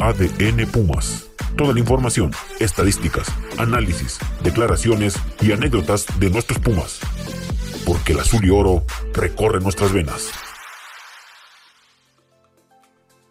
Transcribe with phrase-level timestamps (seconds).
[0.00, 1.30] ADN Pumas.
[1.58, 7.00] Toda la información, estadísticas, análisis, declaraciones y anécdotas de nuestros Pumas.
[7.84, 8.82] Porque el azul y oro
[9.12, 10.30] recorre nuestras venas.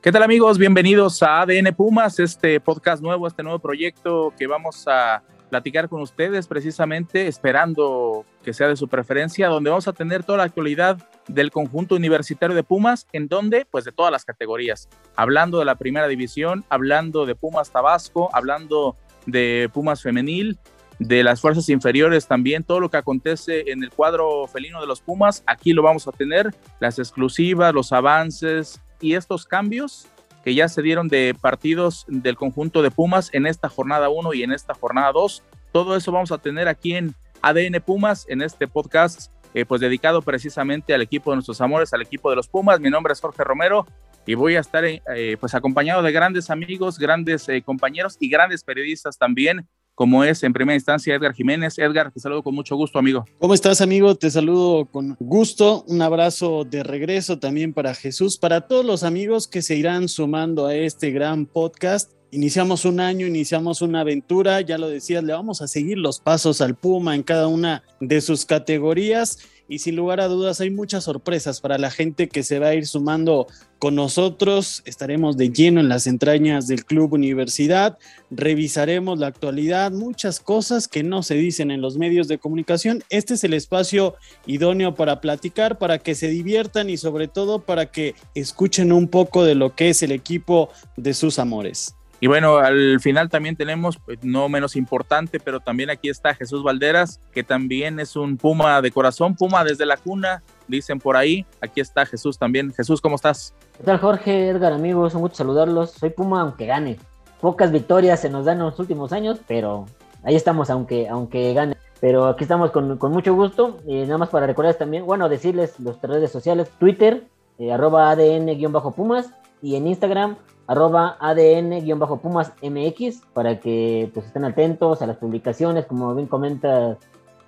[0.01, 0.59] ¿Qué tal amigos?
[0.59, 6.01] Bienvenidos a ADN Pumas, este podcast nuevo, este nuevo proyecto que vamos a platicar con
[6.01, 10.97] ustedes precisamente esperando que sea de su preferencia, donde vamos a tener toda la actualidad
[11.27, 15.75] del conjunto universitario de Pumas, en donde, pues de todas las categorías, hablando de la
[15.75, 18.97] primera división, hablando de Pumas Tabasco, hablando
[19.27, 20.57] de Pumas femenil,
[20.97, 24.99] de las fuerzas inferiores también, todo lo que acontece en el cuadro felino de los
[24.99, 30.07] Pumas, aquí lo vamos a tener, las exclusivas, los avances y estos cambios
[30.43, 34.41] que ya se dieron de partidos del conjunto de Pumas en esta jornada 1 y
[34.41, 35.43] en esta jornada 2.
[35.71, 40.21] Todo eso vamos a tener aquí en ADN Pumas, en este podcast, eh, pues dedicado
[40.21, 42.79] precisamente al equipo de nuestros amores, al equipo de los Pumas.
[42.79, 43.85] Mi nombre es Jorge Romero
[44.25, 48.63] y voy a estar eh, pues acompañado de grandes amigos, grandes eh, compañeros y grandes
[48.63, 49.67] periodistas también
[49.99, 51.77] como es en primera instancia Edgar Jiménez.
[51.77, 53.25] Edgar, te saludo con mucho gusto, amigo.
[53.37, 54.15] ¿Cómo estás, amigo?
[54.15, 55.83] Te saludo con gusto.
[55.89, 60.67] Un abrazo de regreso también para Jesús, para todos los amigos que se irán sumando
[60.67, 62.13] a este gran podcast.
[62.31, 66.61] Iniciamos un año, iniciamos una aventura, ya lo decías, le vamos a seguir los pasos
[66.61, 71.05] al Puma en cada una de sus categorías y sin lugar a dudas hay muchas
[71.05, 73.47] sorpresas para la gente que se va a ir sumando
[73.79, 74.83] con nosotros.
[74.85, 77.97] Estaremos de lleno en las entrañas del Club Universidad,
[78.29, 83.03] revisaremos la actualidad, muchas cosas que no se dicen en los medios de comunicación.
[83.09, 87.91] Este es el espacio idóneo para platicar, para que se diviertan y sobre todo para
[87.91, 91.95] que escuchen un poco de lo que es el equipo de sus amores.
[92.21, 96.63] Y bueno, al final también tenemos, pues, no menos importante, pero también aquí está Jesús
[96.63, 101.45] Valderas, que también es un Puma de corazón, Puma desde la cuna, dicen por ahí.
[101.61, 102.73] Aquí está Jesús también.
[102.73, 103.53] Jesús, ¿cómo estás?
[103.77, 105.15] ¿Qué tal Jorge, Edgar, amigos?
[105.15, 105.91] Un gusto saludarlos.
[105.91, 106.97] Soy Puma aunque gane.
[107.39, 109.85] Pocas victorias se nos dan en los últimos años, pero
[110.23, 111.77] ahí estamos aunque, aunque gane.
[112.01, 113.79] Pero aquí estamos con, con mucho gusto.
[113.87, 117.23] Y nada más para recordarles también, bueno, decirles los redes sociales, Twitter,
[117.59, 119.31] eh, arroba ADN-Pumas
[119.61, 120.35] y en Instagram
[120.69, 125.87] arroba ADN-Pumas MX para que pues estén atentos a las publicaciones.
[125.87, 126.95] Como bien comenta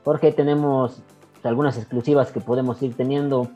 [0.03, 3.47] Jorge, tenemos pues, algunas exclusivas que podemos ir teniendo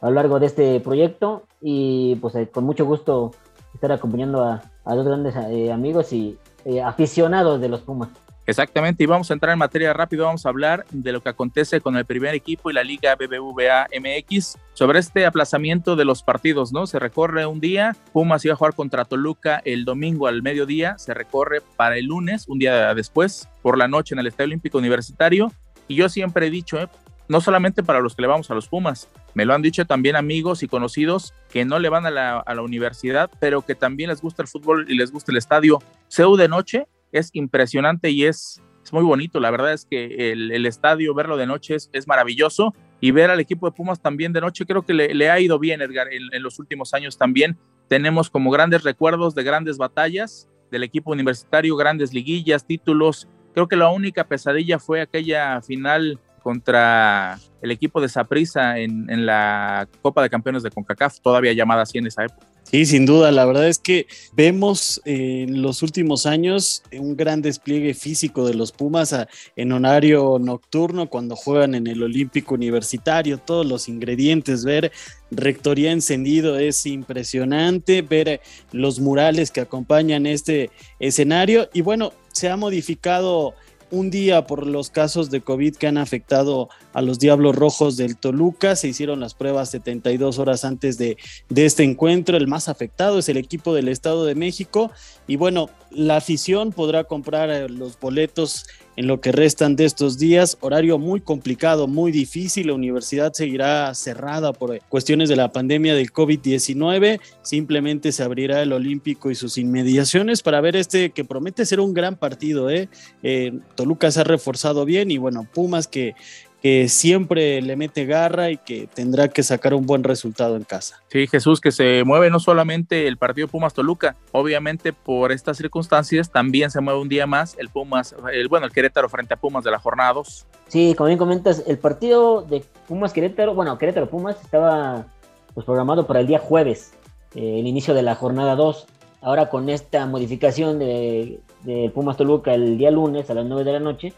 [0.00, 3.32] a lo largo de este proyecto y pues eh, con mucho gusto
[3.74, 8.10] estar acompañando a, dos grandes eh, amigos y eh, aficionados de los Pumas.
[8.48, 11.82] Exactamente, y vamos a entrar en materia rápido, vamos a hablar de lo que acontece
[11.82, 16.72] con el primer equipo y la Liga BBVA MX sobre este aplazamiento de los partidos,
[16.72, 16.86] ¿no?
[16.86, 21.12] Se recorre un día, Pumas iba a jugar contra Toluca el domingo al mediodía, se
[21.12, 25.52] recorre para el lunes, un día después, por la noche en el Estadio Olímpico Universitario,
[25.86, 26.88] y yo siempre he dicho, ¿eh?
[27.28, 30.16] no solamente para los que le vamos a los Pumas, me lo han dicho también
[30.16, 34.40] amigos y conocidos que no le van a la, universidad, pero que también les gusta
[34.40, 35.82] el fútbol y les gusta el estadio.
[36.08, 39.40] CEU de noche es impresionante y es, es muy bonito.
[39.40, 43.68] La verdad es que el, estadio, verlo de noche es, maravilloso y ver al equipo
[43.68, 46.94] de Pumas también de noche, creo que le, ha ido bien, Edgar, en, los últimos
[46.94, 47.56] años también.
[47.88, 53.28] Tenemos como grandes recuerdos de grandes batallas del equipo universitario, grandes liguillas, títulos.
[53.54, 59.26] Creo que la única pesadilla fue aquella final contra el equipo de Saprissa en, en
[59.26, 62.47] la Copa de Campeones de CONCACAF, todavía llamada así en esa época.
[62.70, 63.32] Sí, sin duda.
[63.32, 68.72] La verdad es que vemos en los últimos años un gran despliegue físico de los
[68.72, 69.14] Pumas
[69.56, 74.92] en horario nocturno cuando juegan en el Olímpico Universitario, todos los ingredientes, ver
[75.30, 78.42] rectoría encendido es impresionante, ver
[78.72, 83.54] los murales que acompañan este escenario y bueno, se ha modificado
[83.90, 88.16] un día por los casos de COVID que han afectado a los Diablos Rojos del
[88.16, 88.76] Toluca.
[88.76, 91.16] Se hicieron las pruebas 72 horas antes de,
[91.48, 92.36] de, este encuentro.
[92.36, 94.90] El más afectado es el equipo del Estado de México.
[95.26, 98.66] Y bueno, la afición podrá comprar eh, los boletos
[98.98, 100.58] en lo que restan de estos días.
[100.60, 102.66] Horario muy complicado, muy difícil.
[102.66, 107.20] La universidad seguirá cerrada por cuestiones de la pandemia del COVID-19.
[107.42, 111.94] Simplemente se abrirá el Olímpico y sus inmediaciones para ver este que promete ser un
[111.94, 112.70] gran partido.
[112.70, 112.88] ¿eh?
[113.22, 116.16] Eh, Toluca se ha reforzado bien y bueno, Pumas que
[116.62, 121.00] que siempre le mete garra y que tendrá que sacar un buen resultado en casa.
[121.08, 126.30] Sí, Jesús, que se mueve no solamente el partido Pumas Toluca, obviamente por estas circunstancias
[126.30, 129.62] también se mueve un día más el Pumas, el, bueno, el Querétaro frente a Pumas
[129.62, 130.46] de la jornada 2.
[130.66, 135.06] Sí, como bien comentas, el partido de Pumas Querétaro, bueno, Querétaro Pumas estaba
[135.54, 136.92] pues, programado para el día jueves,
[137.36, 138.86] eh, el inicio de la jornada 2.
[139.20, 143.72] Ahora con esta modificación de, de Pumas Toluca el día lunes a las 9 de
[143.72, 144.12] la noche,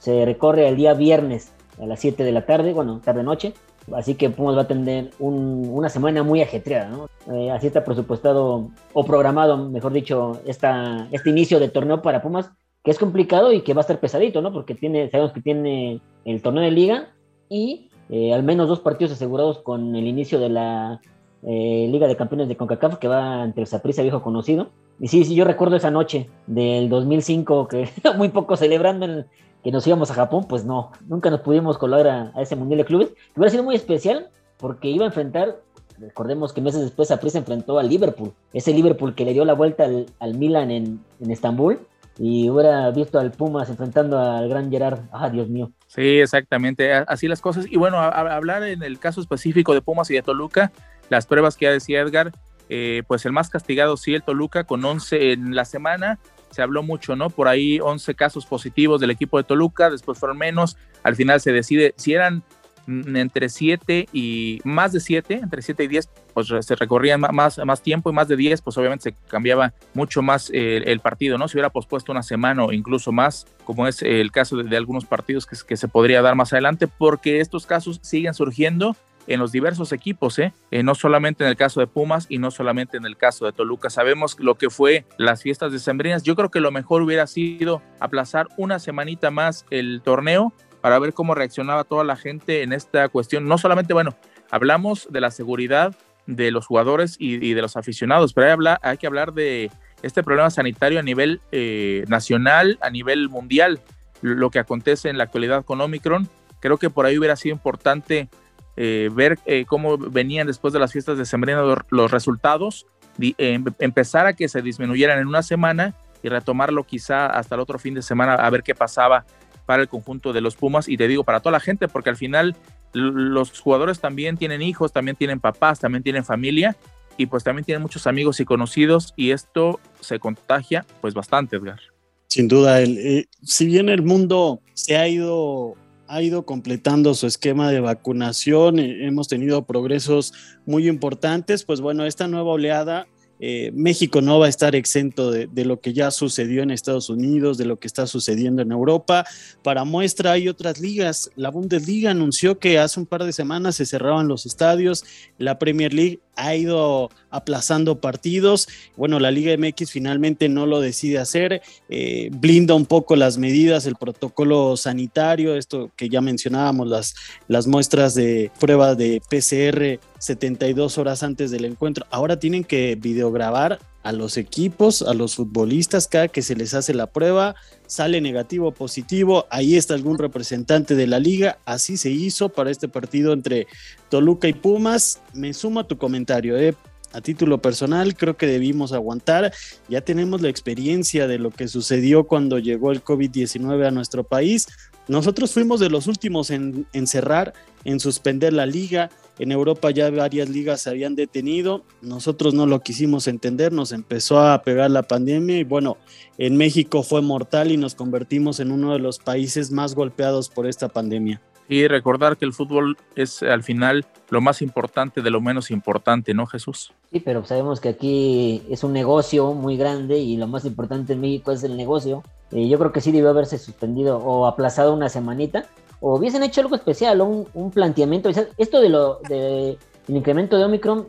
[0.00, 3.54] se recorre el día viernes a las 7 de la tarde, bueno, tarde-noche,
[3.94, 7.08] Así que Pumas va a tener una semana muy ajetreada, ¿no?
[7.32, 12.50] Eh, así está presupuestado o programado, mejor dicho, esta, este inicio de torneo para Pumas,
[12.82, 14.52] que es complicado y que va a estar pesadito, ¿no?
[14.52, 17.14] Porque tiene, sabemos que tiene el torneo de liga
[17.48, 21.00] y eh, al menos dos partidos asegurados con el inicio de la
[21.42, 24.70] eh, Liga de Campeones de CONCACAF, que va entre el Saprissa viejo conocido.
[24.98, 29.24] Y sí, sí, yo recuerdo esa noche del 2005, que muy poco celebrando
[29.66, 32.84] que nos íbamos a Japón, pues no, nunca nos pudimos colar a, ese Mundial de
[32.84, 33.08] Clubes.
[33.34, 35.56] Hubiera sido muy especial porque iba a enfrentar,
[35.98, 39.88] recordemos que meses después Saprissa enfrentó al Liverpool, ese Liverpool que le dio la vuelta
[40.20, 41.80] al, Milan en, en Estambul
[42.16, 45.00] y hubiera visto al Pumas enfrentando al gran Gerard.
[45.10, 45.72] Ah, Dios mío.
[45.88, 47.66] Sí, exactamente, así las cosas.
[47.68, 50.70] Y bueno, a, hablar en el caso específico de Pumas y de Toluca,
[51.08, 52.30] las pruebas que ya decía Edgar,
[52.68, 56.20] eh, pues el más castigado sí, el Toluca, con 11 en la semana.
[56.50, 57.30] Se habló mucho, ¿no?
[57.30, 60.76] Por ahí 11 casos positivos del equipo de Toluca, después fueron menos.
[61.02, 62.42] Al final se decide si eran
[62.86, 67.82] entre 7 y más de 7, entre 7 y 10, pues se recorría más, más
[67.82, 71.48] tiempo y más de 10, pues obviamente se cambiaba mucho más el, partido, ¿no?
[71.48, 75.46] Se hubiera pospuesto una semana o incluso más, como es el caso de, algunos partidos
[75.46, 78.96] que, se podría dar más adelante, porque estos casos siguen surgiendo
[79.26, 80.52] en los diversos equipos, ¿eh?
[80.70, 80.82] ¿eh?
[80.82, 83.90] no solamente en el caso de Pumas y no solamente en el caso de Toluca.
[83.90, 86.22] Sabemos lo que fue las fiestas de Sembrinas.
[86.22, 91.14] Yo creo que lo mejor hubiera sido aplazar una semanita más el torneo para ver
[91.14, 93.48] cómo reaccionaba toda la gente en esta cuestión.
[93.48, 94.14] No solamente, bueno,
[94.50, 95.96] hablamos de la seguridad
[96.26, 99.70] de los jugadores y, de los aficionados, pero hay, hay, que hablar de
[100.02, 103.80] este problema sanitario a nivel eh, nacional, a nivel mundial,
[104.22, 106.28] lo que acontece en la actualidad con Omicron.
[106.60, 108.28] Creo que por ahí hubiera sido importante
[108.76, 112.86] eh, ver eh, cómo venían después de las fiestas de Sembrina los, resultados,
[113.18, 117.78] em, empezar a que se disminuyeran en una semana y retomarlo quizá hasta el otro
[117.78, 119.24] fin de semana a ver qué pasaba
[119.64, 122.16] para el conjunto de los Pumas y te digo para toda la gente, porque al
[122.16, 122.54] final
[122.92, 126.76] los jugadores también tienen hijos, también tienen papás, también tienen familia
[127.16, 131.80] y pues también tienen muchos amigos y conocidos y esto se contagia pues bastante, Edgar.
[132.28, 135.74] Sin duda, el, eh, si bien el mundo se ha ido
[136.08, 140.32] ha ido completando su esquema de vacunación, eh, hemos tenido progresos
[140.64, 143.06] muy importantes, pues bueno, esta nueva oleada
[143.40, 147.58] eh, México no va a estar exento de, lo que ya sucedió en Estados Unidos,
[147.58, 149.24] de lo que está sucediendo en Europa.
[149.62, 151.30] Para muestra hay otras ligas.
[151.36, 155.04] La Bundesliga anunció que hace un par de semanas se cerraban los estadios.
[155.38, 158.68] La Premier League ha ido aplazando partidos.
[158.96, 163.86] Bueno, la Liga MX finalmente no lo decide hacer, eh, blinda un poco las medidas,
[163.86, 167.14] el protocolo sanitario, esto que ya mencionábamos, las,
[167.48, 172.06] las muestras de prueba de PCR 72 horas antes del encuentro.
[172.10, 176.94] Ahora tienen que videograbar a los equipos, a los futbolistas, cada que se les hace
[176.94, 182.10] la prueba, sale negativo o positivo, ahí está algún representante de la liga, así se
[182.10, 183.66] hizo para este partido entre
[184.08, 185.20] Toluca y Pumas.
[185.34, 186.74] Me sumo a tu comentario, ¿eh?
[187.12, 189.52] a título personal, creo que debimos aguantar.
[189.88, 194.68] Ya tenemos la experiencia de lo que sucedió cuando llegó el COVID-19 a nuestro país.
[195.08, 197.52] Nosotros fuimos de los últimos en, cerrar,
[197.84, 199.10] en suspender la liga.
[199.38, 201.84] En Europa ya varias ligas se habían detenido.
[202.02, 205.96] Nosotros no lo quisimos entender, nos empezó a pegar la pandemia y bueno,
[206.38, 210.66] en México fue mortal y nos convertimos en uno de los países más golpeados por
[210.66, 211.40] esta pandemia.
[211.68, 216.32] Y recordar que el fútbol es al final lo más importante de lo menos importante,
[216.32, 216.92] ¿no, Jesús?
[217.10, 221.20] Sí, pero sabemos que aquí es un negocio muy grande y lo más importante en
[221.20, 222.22] México es el negocio.
[222.52, 225.66] Eh, yo creo que sí debió haberse suspendido o aplazado una semanita
[226.00, 228.30] o hubiesen hecho algo especial, un, un planteamiento.
[228.56, 231.06] Esto de lo de el incremento de Omicron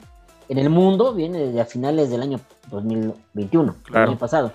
[0.50, 2.40] en el mundo viene desde a finales del año
[2.72, 4.52] 2021, el año pasado.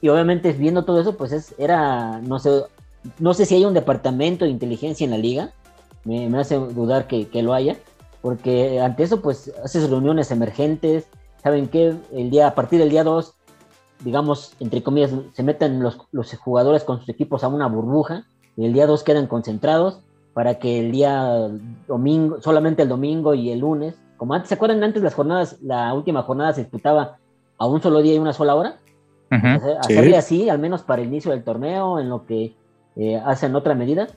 [0.00, 2.62] Y obviamente viendo todo eso, pues es, era, no sé,
[3.18, 5.52] no sé si hay un departamento de inteligencia en la liga,
[6.04, 7.76] me, hace dudar que, lo haya,
[8.22, 11.08] porque ante eso, pues haces reuniones emergentes,
[11.42, 13.34] saben que el día, a partir del día 2,
[14.04, 18.24] digamos, entre comillas, se meten los, los jugadores con sus equipos a una burbuja,
[18.56, 20.00] y el día 2 quedan concentrados
[20.32, 21.48] para que el día
[21.86, 25.92] domingo, solamente el domingo y el lunes, como antes, ¿se acuerdan antes las jornadas, la
[25.94, 27.16] última jornada se disputaba
[27.56, 28.76] a un solo día y una sola hora?
[29.30, 32.54] hacerle así, al menos para el inicio del torneo, en lo que
[32.96, 34.08] eh, hacen otra medida,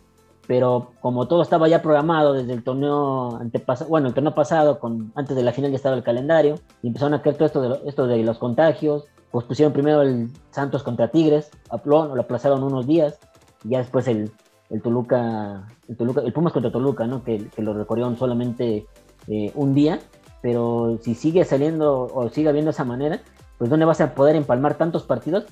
[0.48, 5.12] pero como todo estaba ya programado desde el torneo antepasado, bueno, el torneo pasado, con,
[5.16, 7.90] antes de la final ya estaba el calendario, y empezaron a crear todo esto de,
[7.90, 11.50] esto de los contagios, pues pusieron primero el Santos contra Tigres,
[11.86, 13.20] lo, aplazaron unos días,
[13.64, 14.32] y ya después el,
[14.70, 17.24] el Toluca, el Toluca, el Pumas contra Toluca, ¿no?
[17.24, 18.86] Que, que lo recorrieron solamente
[19.28, 20.00] eh, un día,
[20.42, 23.22] pero si sigue saliendo o sigue habiendo esa manera,
[23.58, 25.46] pues ¿dónde vas a poder empalmar tantos partidos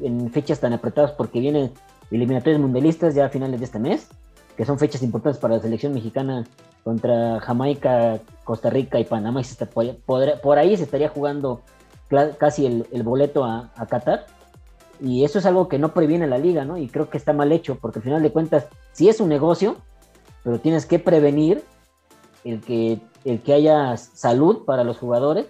[0.00, 1.12] en fechas tan apretadas?
[1.12, 1.72] Porque vienen
[2.10, 4.08] eliminatorios mundialistas ya a finales de este mes
[4.56, 6.46] que son fechas importantes para la selección mexicana
[6.82, 9.42] contra Jamaica, Costa Rica y Panamá.
[9.42, 11.60] Y por, ahí se estaría jugando
[12.38, 14.26] casi el, boleto a, a, Qatar.
[14.98, 16.78] Y eso es algo que no previene la liga, ¿no?
[16.78, 19.76] Y creo que está mal hecho, porque al final de cuentas, sí es un negocio,
[20.42, 21.62] pero tienes que prevenir
[22.44, 25.46] el que, el que haya salud para los jugadores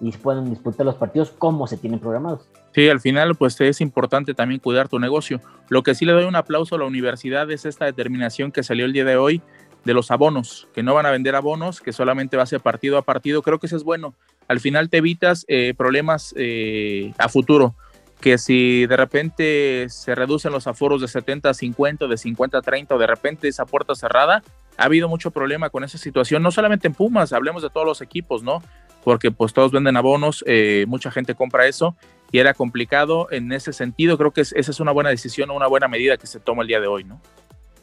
[0.00, 2.48] y puedan disputar los partidos como se tienen programados.
[2.74, 5.40] Sí, al final pues es importante también cuidar tu negocio.
[5.68, 8.84] Lo que sí le doy un aplauso a la universidad es esta determinación que salió
[8.84, 9.42] el día de hoy
[9.84, 12.98] de los abonos, que no van a vender abonos, que solamente va a ser partido
[12.98, 13.40] a partido.
[13.40, 14.14] Creo que eso es bueno.
[14.48, 17.74] Al final te evitas eh, problemas eh, a futuro,
[18.20, 22.62] que si de repente se reducen los aforos de 70 a 50, de 50 a
[22.62, 24.42] 30 o de repente esa puerta cerrada,
[24.76, 28.00] ha habido mucho problema con esa situación, no solamente en Pumas, hablemos de todos los
[28.00, 28.62] equipos, ¿no?
[29.04, 31.96] Porque pues todos venden abonos, eh, mucha gente compra eso
[32.32, 34.18] y era complicado en ese sentido.
[34.18, 36.80] Creo que esa es una buena decisión, una buena medida que se toma el día
[36.80, 37.20] de hoy, ¿no?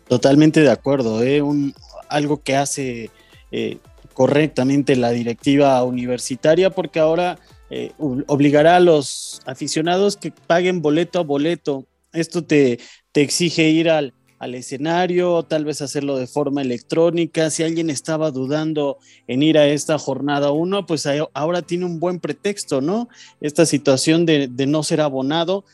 [0.08, 1.42] Totalmente de acuerdo, ¿eh?
[1.42, 1.74] Un,
[2.10, 3.10] algo que hace
[3.52, 3.78] eh,
[4.14, 7.40] correctamente la directiva universitaria porque ahora
[7.76, 11.88] eh, obligará a los aficionados que paguen boleto a boleto.
[12.12, 12.80] Esto te,
[13.12, 17.50] te exige ir al, al escenario, tal vez hacerlo de forma electrónica.
[17.50, 22.20] Si alguien estaba dudando en ir a esta jornada 1, pues ahora tiene un buen
[22.20, 23.10] pretexto, ¿no?
[23.42, 25.66] Esta situación de, no ser abonado,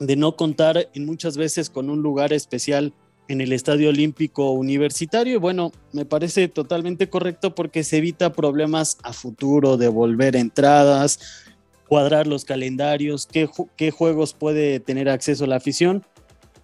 [0.00, 2.94] de no contar muchas veces con un lugar especial
[3.28, 5.34] en el Estadio Olímpico Universitario.
[5.34, 11.44] Y bueno, me parece totalmente correcto porque se evita problemas a futuro de volver entradas,
[11.88, 16.04] cuadrar los calendarios, qué, juegos puede tener acceso la afición.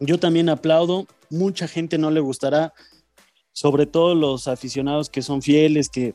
[0.01, 2.73] Yo también aplaudo mucha gente no le gustará,
[3.53, 6.15] sobre todo los aficionados que son fieles, que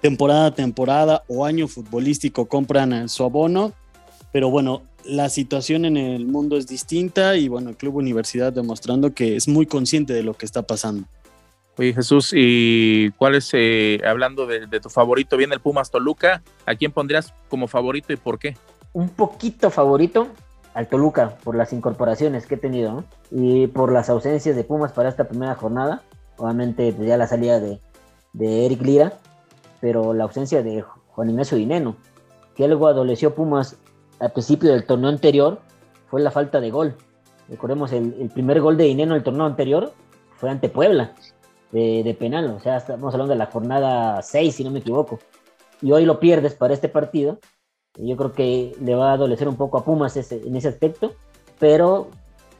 [0.00, 3.72] temporada a temporada o año futbolístico compran su abono,
[4.32, 9.12] pero bueno, la situación en el mundo es distinta y bueno, el Club Universidad demostrando
[9.14, 11.06] que es muy consciente de lo que está pasando.
[11.78, 16.42] Oye Jesús, ¿y cuál es, eh, hablando de, de, tu favorito, viene el Pumas Toluca,
[16.66, 18.56] ¿a quién pondrías como favorito y por qué?
[18.92, 20.28] Un poquito favorito,
[20.74, 25.08] al Toluca por las incorporaciones que he tenido y por las ausencias de Pumas para
[25.08, 26.02] esta primera jornada.
[26.36, 27.80] Obviamente, pues ya la salida de,
[28.38, 29.14] Eric Lira,
[29.80, 31.96] pero la ausencia de Juan Ignacio Dineno,
[32.54, 33.76] que algo adoleció Pumas
[34.20, 35.60] al principio del torneo anterior,
[36.08, 36.96] fue la falta de gol.
[37.48, 39.92] Recordemos, el, primer gol de Dineno el torneo anterior
[40.36, 41.14] fue ante Puebla,
[41.72, 45.18] de, penal, o sea, estamos hablando de la jornada 6, si no me equivoco.
[45.82, 47.38] Y hoy lo pierdes para este partido,
[47.96, 51.14] yo creo que le va a adolecer un poco a Pumas en ese aspecto,
[51.58, 52.08] pero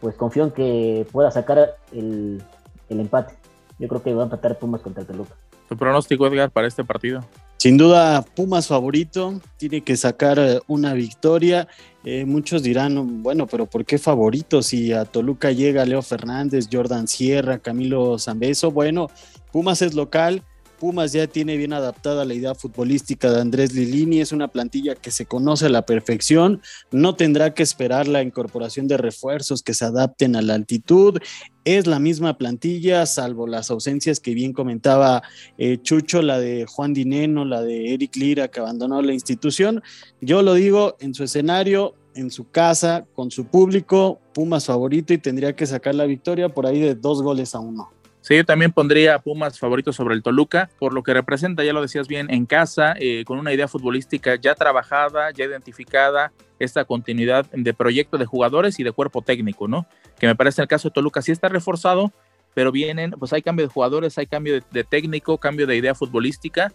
[0.00, 2.42] pues confío en que pueda sacar el,
[2.88, 3.34] empate.
[3.78, 5.34] Yo creo que va a empatar Pumas contra el Toluca.
[5.68, 7.20] ¿Tu pronóstico, Edgar, para este partido?
[7.60, 11.68] Sin duda, Pumas favorito, tiene que sacar eh, una victoria.
[12.04, 14.62] Eh, muchos dirán, bueno, pero ¿por qué favorito?
[14.62, 19.08] Si a Toluca llega Leo Fernández, Jordan Sierra, Camilo Zambeso, bueno,
[19.52, 20.42] Pumas es local,
[20.80, 25.10] Pumas ya tiene bien adaptada la idea futbolística de Andrés Lilini, es una plantilla que
[25.10, 29.84] se conoce a la perfección, no tendrá que esperar la incorporación de refuerzos que se
[29.84, 31.18] adapten a la altitud,
[31.66, 35.22] es la misma plantilla, salvo las ausencias que bien comentaba
[35.58, 39.82] eh, Chucho, la de Juan Dineno, la de Eric Lira, que abandonó la institución.
[40.22, 45.18] Yo lo digo en su escenario, en su casa, con su público, Pumas favorito y
[45.18, 47.99] tendría que sacar la victoria por ahí de dos goles a uno.
[48.22, 51.72] Sí, yo también pondría a Pumas favorito sobre el Toluca, por lo que representa, ya
[51.72, 56.84] lo decías bien, en casa, eh, con una idea futbolística ya trabajada, ya identificada, esta
[56.84, 59.86] continuidad de proyecto de jugadores y de cuerpo técnico, ¿no?
[60.18, 62.12] Que me parece el caso de Toluca sí está reforzado,
[62.52, 66.72] pero vienen, pues hay cambio de jugadores, hay cambio de, técnico, cambio de idea futbolística,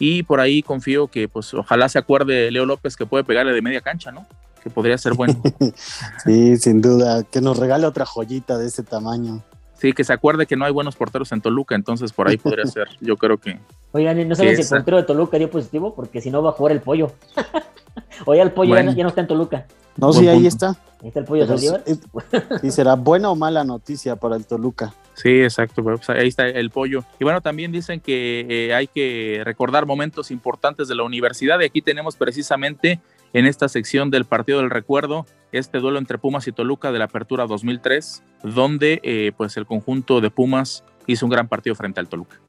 [0.00, 3.62] y por ahí confío que, pues ojalá se acuerde Leo López que puede pegarle de
[3.62, 4.26] media cancha, ¿no?
[4.62, 5.40] Que podría ser bueno.
[6.24, 9.42] sí, sin duda, que nos regale otra joyita de ese tamaño.
[9.78, 12.66] Sí, que se acuerde que no hay buenos porteros en Toluca, entonces por ahí podría
[12.66, 12.88] ser.
[13.00, 13.58] Yo creo que.
[13.92, 16.52] Oigan, no saben si el portero de Toluca dio positivo, porque si no va a
[16.52, 17.12] jugar el pollo.
[18.26, 19.66] Oye, el pollo ya, no, está en Toluca.
[19.96, 20.76] No, sí, ahí está.
[21.00, 21.84] Ahí está el pollo Saldívar.
[22.62, 24.92] Y será buena o mala noticia para el Toluca.
[25.14, 27.04] Sí, exacto, pues ahí está el pollo.
[27.18, 31.64] Y bueno, también dicen que eh, hay que recordar momentos importantes de la universidad y
[31.64, 33.00] aquí tenemos precisamente
[33.32, 37.06] en esta sección del partido del recuerdo este duelo entre Pumas y Toluca de la
[37.06, 42.08] Apertura 2003, donde eh, pues el conjunto de Pumas hizo un gran partido frente al
[42.08, 42.40] Toluca.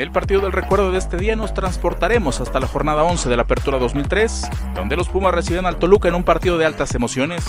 [0.00, 3.36] En el partido del recuerdo de este día nos transportaremos hasta la jornada 11 de
[3.36, 7.44] la Apertura 2003, donde los Pumas reciben al Toluca en un partido de altas emociones.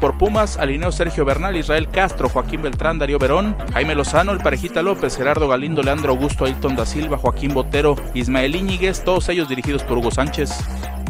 [0.00, 4.82] Por Pumas, alineó Sergio Bernal, Israel Castro, Joaquín Beltrán, Darío Verón, Jaime Lozano, el Parejita
[4.82, 9.84] López, Gerardo Galindo, Leandro Augusto, Ailton da Silva, Joaquín Botero, Ismael Íñiguez, todos ellos dirigidos
[9.84, 10.58] por Hugo Sánchez.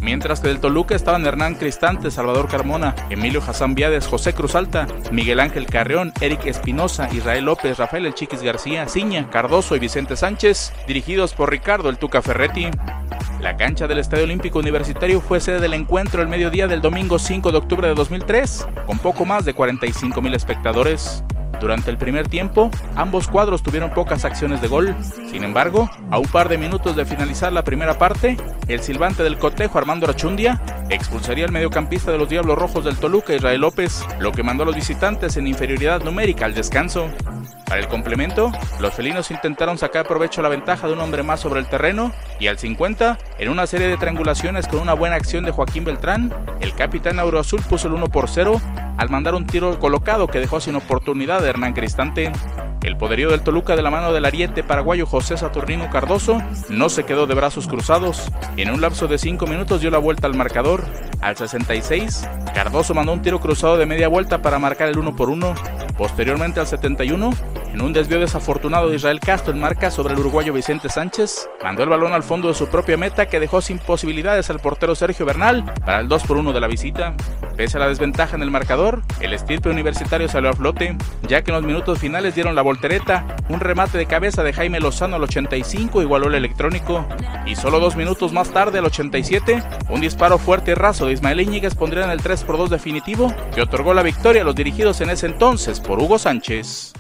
[0.03, 4.87] Mientras que del Toluca estaban Hernán Cristante, Salvador Carmona, Emilio Hassan Viades, José Cruz Alta,
[5.11, 10.17] Miguel Ángel Carreón, Eric Espinosa, Israel López, Rafael El Chiquis García, Ciña, Cardoso y Vicente
[10.17, 12.69] Sánchez, dirigidos por Ricardo El Tuca Ferretti.
[13.41, 17.51] La cancha del Estadio Olímpico Universitario fue sede del encuentro el mediodía del domingo 5
[17.51, 21.25] de octubre de 2003, con poco más de 45 mil espectadores.
[21.63, 24.97] Durante el primer tiempo, ambos cuadros tuvieron pocas acciones de gol.
[25.31, 29.39] Sin embargo, a un par de minutos de finalizar la primera parte, el silbante del
[29.39, 30.61] cotejo Armando Rachundia
[30.95, 34.67] expulsaría al mediocampista de los Diablos Rojos del Toluca, Israel López, lo que mandó a
[34.67, 37.09] los visitantes en inferioridad numérica al descanso.
[37.67, 41.41] Para el complemento, los felinos intentaron sacar provecho a la ventaja de un hombre más
[41.41, 45.45] sobre el terreno y al 50, en una serie de triangulaciones con una buena acción
[45.45, 48.61] de Joaquín Beltrán, el capitán Azul puso el 1 por 0
[48.99, 52.33] al mandar un tiro colocado que dejó sin oportunidad de Hernán Cristante.
[52.83, 57.05] El poderío del Toluca de la mano del ariete paraguayo José Saturnino Cardoso no se
[57.05, 60.85] quedó de brazos cruzados en un lapso de 5 minutos dio la vuelta al marcador.
[61.21, 65.31] Al 66, Cardoso mandó un tiro cruzado de media vuelta para marcar el 1 por
[65.31, 65.55] 1.
[65.97, 67.31] Posteriormente al 71,
[67.73, 71.83] en un desvío desafortunado de Israel Castro en marca sobre el uruguayo Vicente Sánchez, mandó
[71.83, 75.25] el balón al fondo de su propia meta que dejó sin posibilidades al portero Sergio
[75.25, 77.15] Bernal para el 2 por 1 de la visita.
[77.57, 80.97] Pese a la desventaja en el marcador, el estirpe universitario salió a flote,
[81.29, 84.81] ya que en los minutos finales dieron la voltereta, un remate de cabeza de Jaime
[84.81, 87.07] Lozano al 85 igualó el electrónico,
[87.47, 91.41] y solo dos minutos más tarde, al 87, un disparo fuerte y raso de Ismael
[91.41, 95.01] Íñiguez pondría en el 3 por 2 definitivo, que otorgó la victoria a los dirigidos
[95.01, 96.93] en ese entonces por Hugo Sánchez.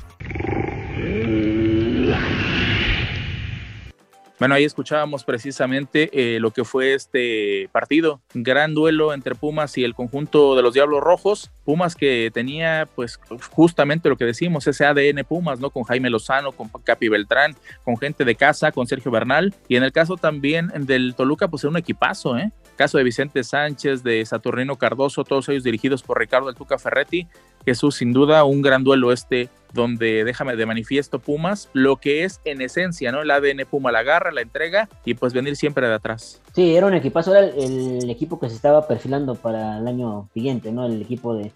[4.43, 9.85] Bueno, ahí escuchábamos precisamente eh, lo que fue este partido, gran duelo entre Pumas y
[9.85, 11.53] el conjunto de los Diablos Rojos.
[11.65, 13.21] Pumas que tenía, pues,
[13.53, 15.71] justamente lo que decimos, ese ADN Pumas, ¿no?
[15.71, 19.55] Con Jaime Lozano, con Capi Beltrán, con gente de casa, con Sergio Bernal.
[19.69, 22.51] Y en el caso también del Toluca, pues, era un equipazo, ¿eh?
[22.77, 27.27] Caso de Vicente Sánchez, de Saturnino Cardoso, todos ellos dirigidos por Ricardo El Tuca Ferretti.
[27.65, 32.41] Jesús, sin duda, un gran duelo este donde déjame de manifiesto Pumas, lo que es
[32.45, 33.23] en esencia, ¿no?
[33.23, 36.43] El ADN Puma la agarra, la entrega y pues venir siempre de atrás.
[36.55, 40.73] Sí, era un equipazo, era el, equipo que se estaba perfilando para el año siguiente,
[40.73, 40.87] ¿no?
[40.87, 41.53] El equipo de,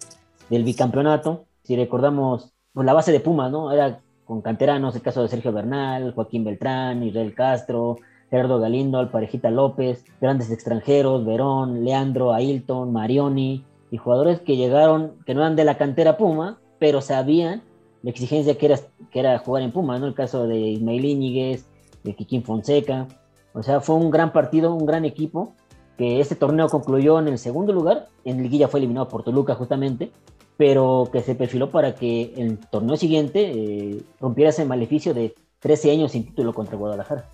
[0.49, 1.45] del bicampeonato.
[1.63, 3.71] Si recordamos, pues la base de Pumas, ¿no?
[3.71, 7.97] Era con canteranos, el caso de Sergio Bernal, Joaquín Beltrán, Israel Castro,
[8.29, 15.33] Gerardo Galindo, Alparejita López, grandes extranjeros, Verón, Leandro, Ailton, Marioni, y jugadores que llegaron, que
[15.33, 17.61] no eran de la cantera Puma, pero sabían
[18.03, 18.79] la exigencia que era,
[19.11, 20.07] que era jugar en Puma, ¿no?
[20.07, 21.65] El caso de Ismael Íñiguez,
[22.03, 23.07] de Kikín Fonseca.
[23.53, 25.53] O sea, fue un gran partido, un gran equipo,
[25.97, 30.11] que este torneo concluyó en el segundo lugar, en Liguilla fue eliminado por Toluca justamente,
[30.57, 35.91] pero que se perfiló para que el torneo siguiente eh, rompiera ese maleficio de 13
[35.91, 37.25] años sin título contra Guadalajara.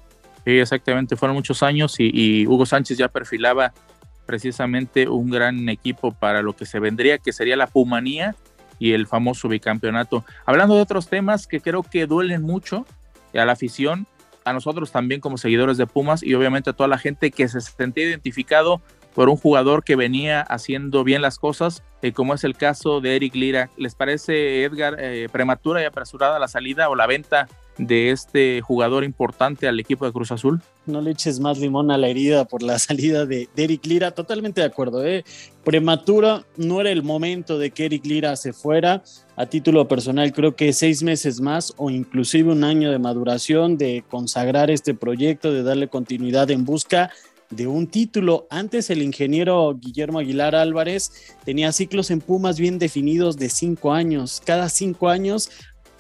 [0.46, 3.74] Sí, exactamente, fueron muchos años y, Hugo Sánchez ya perfilaba
[4.26, 8.36] precisamente un gran equipo para lo que se vendría, que sería la Pumanía
[8.80, 10.26] y el famoso bicampeonato.
[10.46, 12.86] Hablando de otros temas que creo que duelen mucho
[13.34, 14.08] a la afición,
[14.46, 17.62] a nosotros también como seguidores de Pumas y obviamente a toda la gente que se
[17.62, 18.82] sentía identificado
[19.14, 23.16] por un jugador que venía haciendo bien las cosas, eh, como es el caso de
[23.16, 23.70] Eric Lira.
[23.78, 29.04] ¿Les parece, Edgar, eh, prematura y apresurada la salida o la venta de este jugador
[29.04, 30.62] importante al equipo de Cruz Azul.
[30.86, 34.62] No le eches más limón a la herida por la salida de, Eric Lira, totalmente
[34.62, 35.06] de acuerdo.
[35.06, 35.24] ¿eh?
[35.64, 39.04] Prematura, no era el momento de que Eric Lira se fuera.
[39.36, 44.04] A título personal, creo que seis meses más o inclusive un año de maduración, de
[44.10, 47.10] consagrar este proyecto, de darle continuidad en busca
[47.56, 48.48] de un título.
[48.50, 51.12] Antes el ingeniero Guillermo Aguilar Álvarez
[51.46, 54.42] tenía ciclos en Pumas bien definidos de cinco años.
[54.46, 55.50] Cada cinco años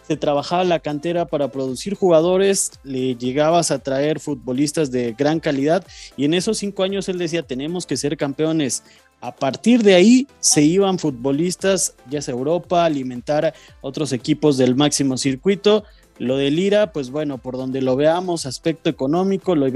[0.08, 5.86] se trabajaba la cantera para producir jugadores, le llegabas a traer futbolistas de gran calidad
[6.18, 8.84] y en esos cinco años él decía, tenemos que ser campeones.
[9.22, 15.16] A partir de ahí se iban futbolistas, ya sea Europa, alimentar otros equipos del máximo
[15.18, 15.86] circuito.
[16.20, 19.72] Lo de Lira, pues bueno, por donde lo veamos, aspecto económico, le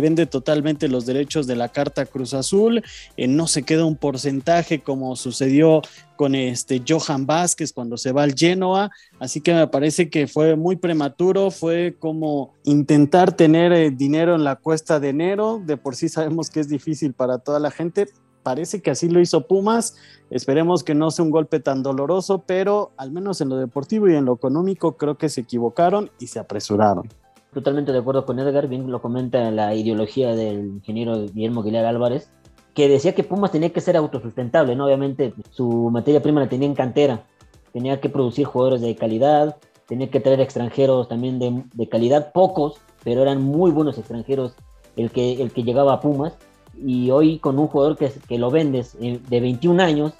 [0.00, 2.82] vende totalmente los derechos de la Carta Cruz Azul,
[3.16, 5.82] eh, no se queda un porcentaje como sucedió
[6.14, 10.54] con este Johan Vázquez cuando se va al Genoa, así que me parece que fue
[10.54, 15.96] muy prematuro, fue como intentar tener eh, dinero en la cuesta de enero, de por
[15.96, 18.06] sí sabemos que es difícil para toda la gente,
[18.50, 19.96] parece que así lo hizo Pumas.
[20.28, 24.16] Esperemos que no sea un golpe tan doloroso, pero al menos en lo deportivo y
[24.16, 27.08] en lo económico creo que se equivocaron y se apresuraron.
[27.54, 32.28] Totalmente de acuerdo con Edgar, bien lo comenta la ideología del ingeniero Guillermo Aguilar Álvarez,
[32.74, 34.86] que decía que Pumas tenía que ser autosustentable, ¿no?
[34.86, 37.24] Obviamente su materia prima la tenía en cantera,
[37.72, 42.80] tenía que producir jugadores de calidad, tenía que traer extranjeros también de, de calidad, pocos,
[43.04, 44.54] pero eran muy buenos extranjeros
[44.96, 46.36] el que, el que llegaba a Pumas
[46.76, 50.12] y hoy con un jugador que, que lo vendes eh, de 21 años,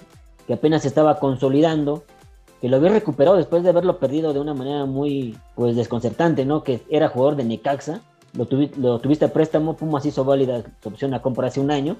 [0.47, 2.03] que apenas estaba consolidando,
[2.59, 6.63] que lo había recuperado después de haberlo perdido de una manera muy pues desconcertante, ¿no?
[6.63, 8.01] Que era jugador de Necaxa,
[8.33, 11.97] lo, lo tuviste a préstamo, Pumas hizo válida su opción a compra hace un año,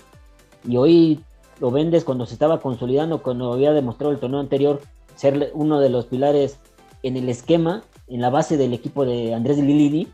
[0.68, 1.24] y hoy
[1.60, 4.82] lo vendes cuando se estaba consolidando, cuando había demostrado el torneo anterior
[5.16, 6.58] ser uno de los pilares
[7.04, 10.08] en el esquema, en la base del equipo de Andrés Lilini,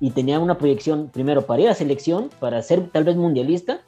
[0.00, 3.80] y tenía una proyección primero para ir a selección, para ser tal vez mundialista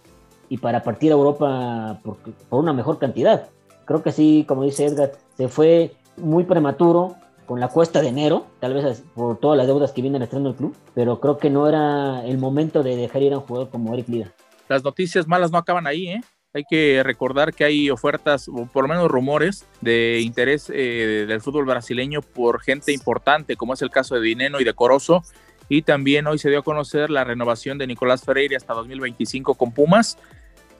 [0.48, 2.18] y para partir a Europa por,
[2.50, 3.48] una mejor cantidad.
[3.84, 8.46] Creo que sí, como dice Edgar, se fue muy prematuro con la cuesta de enero,
[8.60, 11.68] tal vez por todas las deudas que vienen estando el club, pero creo que no
[11.68, 14.32] era el momento de dejar ir a un jugador como Eric Lira.
[14.68, 16.20] Las noticias malas no acaban ahí, ¿eh?
[16.52, 21.40] Hay que recordar que hay ofertas, o por lo menos rumores, de interés eh, del
[21.40, 25.22] fútbol brasileño por gente importante, como es el caso de Dineno y de Corozo,
[25.70, 29.70] y también hoy se dio a conocer la renovación de Nicolás Freire hasta 2025 con
[29.70, 30.18] Pumas,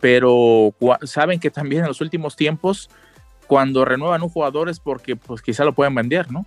[0.00, 0.74] pero
[1.04, 2.90] saben que también en los últimos tiempos,
[3.46, 6.44] cuando renuevan un jugador es porque pues quizá lo pueden vender, ¿no?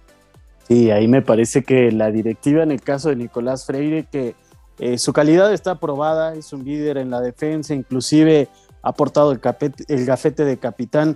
[0.68, 4.36] Sí, ahí me parece que la directiva en el caso de Nicolás Freire, que
[4.78, 8.50] eh, su calidad está aprobada, es un líder en la defensa, inclusive
[8.82, 9.40] ha aportado el,
[9.88, 11.16] el gafete de capitán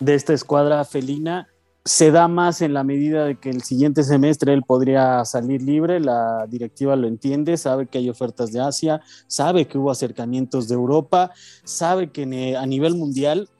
[0.00, 1.46] de esta escuadra felina,
[1.86, 6.00] se da más en la medida de que el siguiente semestre él podría salir libre,
[6.00, 10.74] la directiva lo entiende, sabe que hay ofertas de Asia, sabe que hubo acercamientos de
[10.74, 13.50] Europa, sabe que a nivel mundial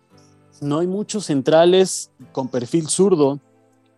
[0.63, 3.41] no hay muchos centrales con perfil zurdo.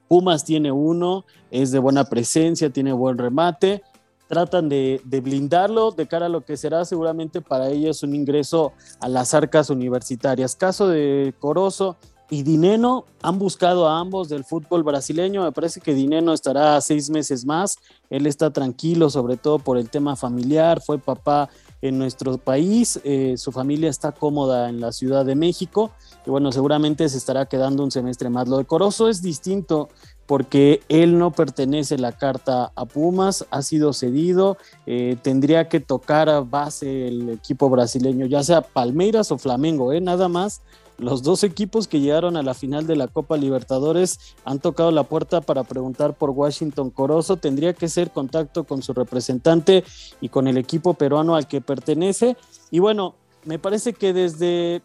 [0.08, 3.82] Pumas tiene uno, es de buena presencia, tiene buen remate,
[4.28, 8.72] tratan de, de, blindarlo de cara a lo que será seguramente para ellos un ingreso
[9.00, 10.56] a las arcas universitarias.
[10.56, 11.96] Caso de Corozo,
[12.28, 15.44] y Dineno han buscado a ambos del fútbol brasileño.
[15.44, 17.78] Me parece que Dineno estará seis meses más.
[18.10, 20.80] Él está tranquilo, sobre todo por el tema familiar.
[20.80, 21.48] Fue papá
[21.82, 23.00] en nuestro país.
[23.04, 25.92] Eh, su familia está cómoda en la Ciudad de México.
[26.26, 28.48] Y bueno, seguramente se estará quedando un semestre más.
[28.48, 29.88] Lo de Corozo es distinto
[30.26, 36.28] porque él no pertenece la carta a Pumas, ha sido cedido, eh, tendría que tocar
[36.28, 40.00] a base el equipo brasileño, ya sea Palmeiras o Flamengo, ¿eh?
[40.00, 40.62] nada más
[40.98, 45.04] los dos equipos que llegaron a la final de la Copa Libertadores han tocado la
[45.04, 47.36] puerta para preguntar por Washington Corozo.
[47.36, 49.84] Tendría que ser contacto con su representante
[50.20, 52.36] y con el equipo peruano al que pertenece.
[52.70, 54.82] Y bueno, me parece que desde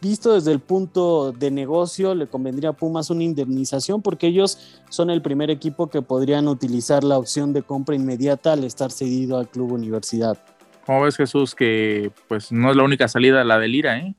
[0.00, 5.10] visto desde el punto de negocio, le convendría a Pumas una indemnización porque ellos son
[5.10, 9.48] el primer equipo que podrían utilizar la opción de compra inmediata al estar cedido al
[9.48, 10.38] club universidad.
[10.86, 14.14] ¿Cómo ves, Jesús, que pues no es la única salida la del IRA, eh?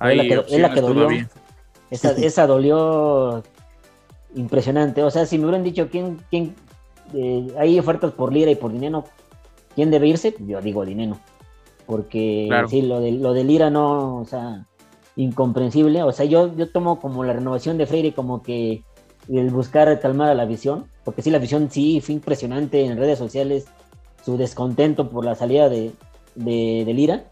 [0.00, 1.08] Es la que, dolió.
[1.90, 3.42] Esa, dolió
[4.34, 5.02] impresionante.
[5.02, 6.54] O sea, si me hubieran dicho quién, quién
[7.14, 9.04] eh, hay ofertas por lira y por dinero,
[9.74, 10.34] ¿quién debe irse?
[10.40, 11.18] Yo digo dinero.
[11.86, 14.66] Porque sí, lo de, lo de lira no, o sea,
[15.14, 16.02] incomprensible.
[16.02, 18.82] O sea, yo, yo tomo como la renovación de Freire como que
[19.28, 23.18] el buscar calmar a la visión, porque sí, la visión sí fue impresionante en redes
[23.18, 23.66] sociales,
[24.24, 25.92] su descontento por la salida de,
[26.34, 27.24] de, de Lira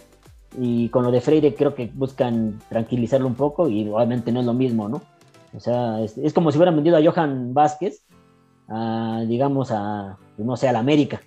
[0.59, 4.47] y con lo de Freire creo que buscan tranquilizarlo un poco y obviamente no es
[4.47, 5.03] lo mismo, ¿no?
[5.57, 8.03] O sea, es, como si hubieran vendido a Johan Vázquez,
[9.27, 11.21] digamos, a, no sé, a la América.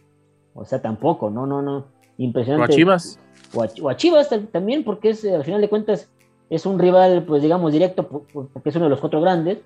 [0.54, 1.86] O sea, tampoco, no, no, no.
[2.18, 2.72] Impresionante.
[2.72, 3.20] O a Chivas.
[3.54, 6.10] O a, Chivas también, porque es, al final de cuentas
[6.50, 9.60] es un rival, pues digamos, directo, porque es uno de los cuatro grandes.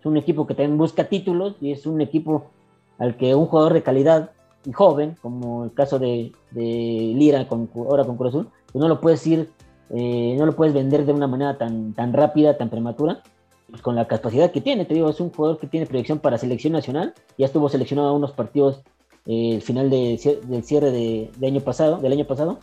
[0.00, 2.50] Es un equipo que también busca títulos y es un equipo
[2.98, 4.30] al que un jugador de calidad
[4.64, 9.26] y joven, como el caso de, Lira con, ahora con Cruz Azul, no lo puedes
[9.26, 9.50] ir,
[9.90, 13.22] eh, no lo puedes vender de una manera tan, tan rápida, tan prematura,
[13.68, 14.84] pues con la capacidad que tiene.
[14.84, 18.12] Te digo, es un jugador que tiene proyección para selección nacional, ya estuvo seleccionado a
[18.12, 18.82] unos partidos
[19.26, 22.58] eh, el final de, del cierre de, año pasado, del año pasado,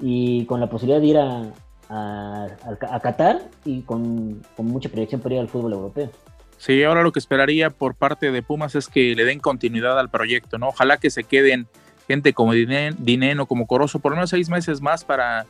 [0.00, 1.52] y con la posibilidad de ir a,
[1.88, 6.10] a, Qatar y con, con mucha proyección para ir al fútbol europeo.
[6.58, 10.08] Sí, ahora lo que esperaría por parte de Pumas es que le den continuidad al
[10.08, 10.68] proyecto, ¿no?
[10.68, 11.66] Ojalá que se queden
[12.06, 15.46] gente como Dineno, como Corozo, por lo menos seis meses más para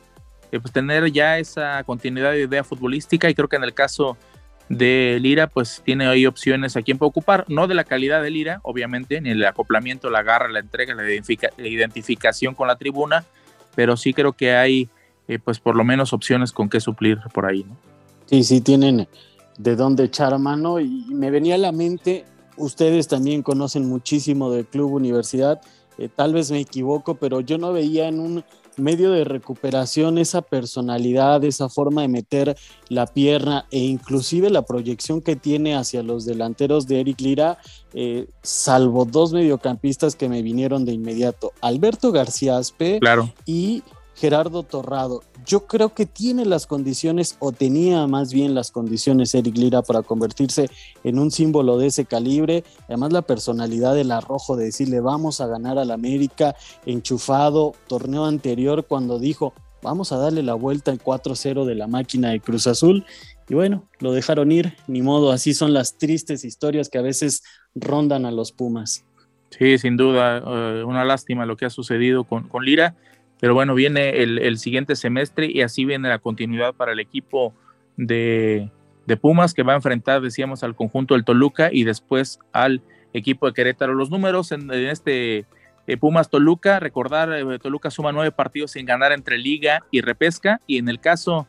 [0.51, 3.29] eh, pues, tener ya esa continuidad de idea futbolística.
[3.29, 4.17] Y creo que en el caso
[4.69, 8.31] de Lira pues tiene ahí opciones a quien puede ocupar, no de la calidad de
[8.31, 13.25] Lira, obviamente, ni el acoplamiento, la garra, la entrega, la, identificación con la tribuna,
[13.75, 14.89] pero sí creo que hay
[15.27, 17.75] eh, pues por lo menos opciones con qué suplir por ahí, ¿no?
[18.25, 19.07] Sí, sí, tienen
[19.57, 20.79] de dónde echar mano.
[20.79, 22.25] Y me venía a la mente,
[22.57, 25.61] ustedes también conocen muchísimo del Club Universidad,
[25.97, 28.43] eh, tal vez me equivoco, pero yo no veía en un
[28.77, 32.57] medio de recuperación esa personalidad, esa forma de meter
[32.89, 37.57] la pierna e inclusive la proyección que tiene hacia los delanteros de Eric Lira,
[37.93, 43.33] eh, salvo dos mediocampistas que me vinieron de inmediato, Alberto García Aspe claro.
[43.45, 43.83] y
[44.15, 45.23] Gerardo Torrado.
[45.45, 50.01] Yo creo que tiene las condiciones, o tenía más bien las condiciones Eric Lira para
[50.01, 50.69] convertirse
[51.03, 52.63] en un símbolo de ese calibre.
[52.87, 58.85] Además, la personalidad del arrojo de decirle vamos a ganar al América, enchufado, torneo anterior
[58.85, 59.53] cuando dijo
[59.85, 63.05] vamos a darle la vuelta al 4-0 de la máquina de Cruz Azul.
[63.47, 67.43] Y bueno, lo dejaron ir, ni modo, así son las tristes historias que a veces
[67.75, 69.05] rondan a los Pumas.
[69.51, 72.95] Sí, sin duda, eh, una lástima lo que ha sucedido con, con Lira
[73.45, 77.53] pero bueno, viene el, siguiente semestre y así viene la continuidad para el equipo
[77.95, 78.71] de,
[79.21, 82.81] Pumas que va a enfrentar, decíamos, al conjunto del Toluca y después al
[83.13, 83.93] equipo de Querétaro.
[83.93, 85.45] Los números en, este
[85.85, 90.59] eh, Pumas Toluca, recordar, eh, Toluca suma nueve partidos sin ganar entre liga y repesca
[90.65, 91.47] y en el caso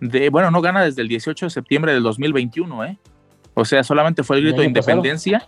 [0.00, 2.98] de, bueno, no gana desde el 18 de septiembre del 2021, ¿eh?
[3.54, 5.46] O sea, solamente fue el grito de independencia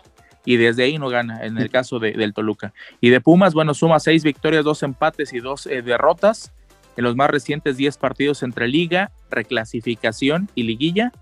[0.49, 2.73] y desde ahí no gana en el caso de, del Toluca.
[3.03, 6.53] Y de Pumas, bueno, suma seis victorias, dos empates y dos eh, derrotas
[6.97, 11.13] en los más recientes diez partidos entre liga, reclasificación y liguilla.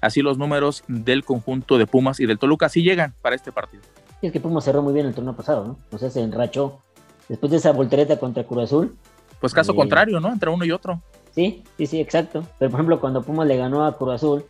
[0.00, 3.84] Así los números del conjunto de Pumas y del Toluca sí llegan para este partido.
[4.20, 5.78] es que Pumas cerró muy bien el torneo pasado, ¿no?
[5.92, 6.80] O sea, se enrachó
[7.28, 8.96] después de esa voltereta contra Cruz Azul.
[9.38, 10.32] Pues caso eh, contrario, ¿no?
[10.32, 11.00] Entre uno y otro.
[11.32, 12.44] Sí, sí, sí, exacto.
[12.58, 14.44] Pero por ejemplo, cuando Pumas le ganó a Cruz Azul,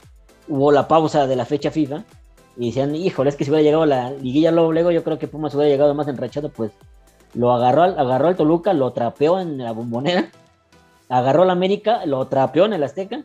[0.48, 2.04] hubo la pausa de la fecha FIFA
[2.56, 5.54] y decían, híjole, es que si hubiera llegado la liguilla luego, yo creo que Pumas
[5.54, 6.72] hubiera llegado más enrachado, pues
[7.34, 10.30] lo agarró, agarró al Toluca, lo trapeó en la bombonera,
[11.08, 13.22] agarró al América, lo trapeó en el Azteca,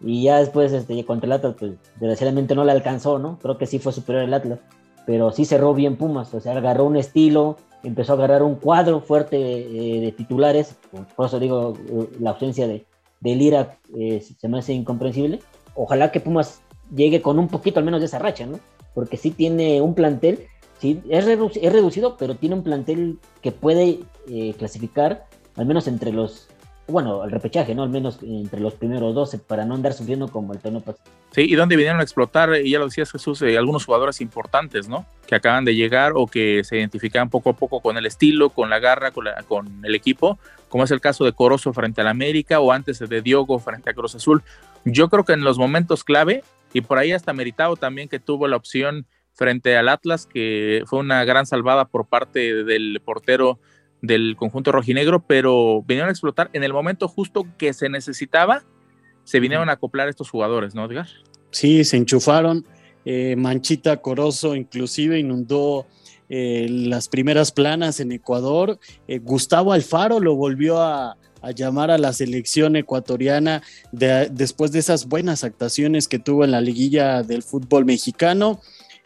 [0.00, 3.38] y ya después este, contra el Atlas, pues desgraciadamente no le alcanzó, ¿no?
[3.40, 4.58] Creo que sí fue superior el Atlas,
[5.06, 9.00] pero sí cerró bien Pumas, o sea, agarró un estilo, empezó a agarrar un cuadro
[9.00, 10.76] fuerte de, titulares,
[11.16, 11.74] por eso digo,
[12.20, 12.84] la ausencia de,
[13.20, 15.40] de Lira eh, se me hace incomprensible.
[15.74, 16.60] Ojalá que Pumas
[16.94, 18.60] llegue con un poquito al menos de esa racha, ¿no?
[18.94, 20.46] Porque sí tiene un plantel,
[20.78, 25.26] sí, es, es reducido, pero tiene un plantel que puede eh, clasificar
[25.56, 26.48] al menos entre los,
[26.88, 27.82] bueno, el repechaje, ¿no?
[27.82, 31.04] Al menos entre los primeros 12 para no andar sufriendo como el tono pasado.
[31.32, 34.88] Sí, y donde vinieron a explotar, y ya lo decías Jesús, eh, algunos jugadores importantes,
[34.88, 35.06] ¿no?
[35.26, 38.68] Que acaban de llegar o que se identifican poco a poco con el estilo, con
[38.68, 42.60] la garra, con, con el equipo, como es el caso de Corozo frente al América
[42.60, 44.42] o antes de Diogo frente a Cruz Azul.
[44.84, 46.42] Yo creo que en los momentos clave
[46.72, 50.98] y por ahí hasta meritado también que tuvo la opción frente al Atlas, que fue
[50.98, 53.58] una gran salvada por parte del portero
[54.02, 58.64] del conjunto rojinegro, pero vinieron a explotar en el momento justo que se necesitaba,
[59.24, 61.06] se vinieron a acoplar estos jugadores, ¿no, Edgar?
[61.50, 62.66] Sí, se enchufaron.
[63.04, 65.86] Eh, Manchita Corozo inclusive inundó
[66.28, 68.78] eh, las primeras planas en Ecuador.
[69.06, 75.06] Eh, Gustavo Alfaro lo volvió a, a llamar a la selección ecuatoriana después de esas
[75.06, 78.60] buenas actuaciones que tuvo en la liguilla del fútbol mexicano.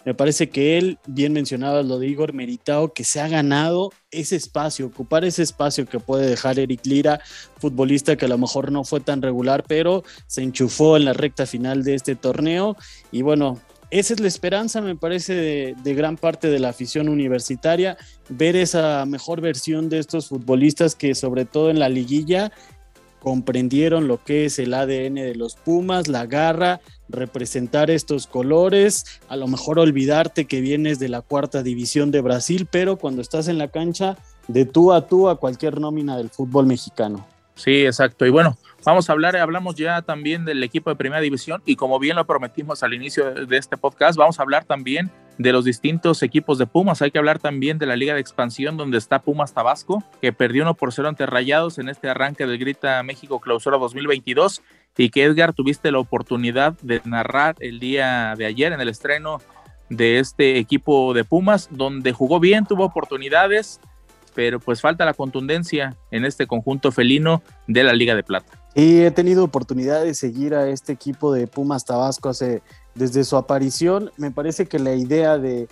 [0.04, 4.36] Me parece que él, bien mencionaba lo de Igor Meritao, que se ha ganado ese
[4.36, 7.20] espacio, ocupar ese espacio que puede dejar Eric Lira,
[7.58, 11.44] futbolista que a lo mejor no fue tan regular, pero se enchufó en la recta
[11.44, 12.76] final de este torneo.
[13.10, 17.96] Y bueno, esa es la esperanza, me parece, de, gran parte de la afición universitaria,
[18.28, 22.52] ver esa mejor versión de estos futbolistas que sobre todo en la liguilla
[23.20, 29.36] comprendieron lo que es el ADN de los Pumas, la garra, representar estos colores, a
[29.36, 33.58] lo mejor olvidarte que vienes de la cuarta división de Brasil, pero cuando estás en
[33.58, 34.16] la cancha,
[34.48, 37.26] de tú a tú a cualquier nómina del fútbol mexicano.
[37.56, 38.26] Sí, exacto.
[38.26, 41.98] Y bueno, vamos a hablar, hablamos ya también del equipo de primera división y como
[41.98, 46.22] bien lo prometimos al inicio de este podcast, vamos a hablar también de los distintos
[46.22, 47.02] equipos de Pumas.
[47.02, 50.62] Hay que hablar también de la Liga de Expansión donde está Pumas Tabasco, que perdió
[50.62, 54.62] uno por cero ante Rayados en este arranque del Grita México Clausura 2022
[54.96, 59.40] y que Edgar tuviste la oportunidad de narrar el día de ayer en el estreno
[59.90, 63.80] de este equipo de Pumas, donde jugó bien, tuvo oportunidades,
[64.34, 68.65] pero pues falta la contundencia en este conjunto felino de la Liga de Plata.
[68.78, 72.62] Y he tenido oportunidad de seguir a este equipo de Pumas Tabasco hace,
[72.94, 74.10] desde su aparición.
[74.18, 75.66] Me parece que la idea de,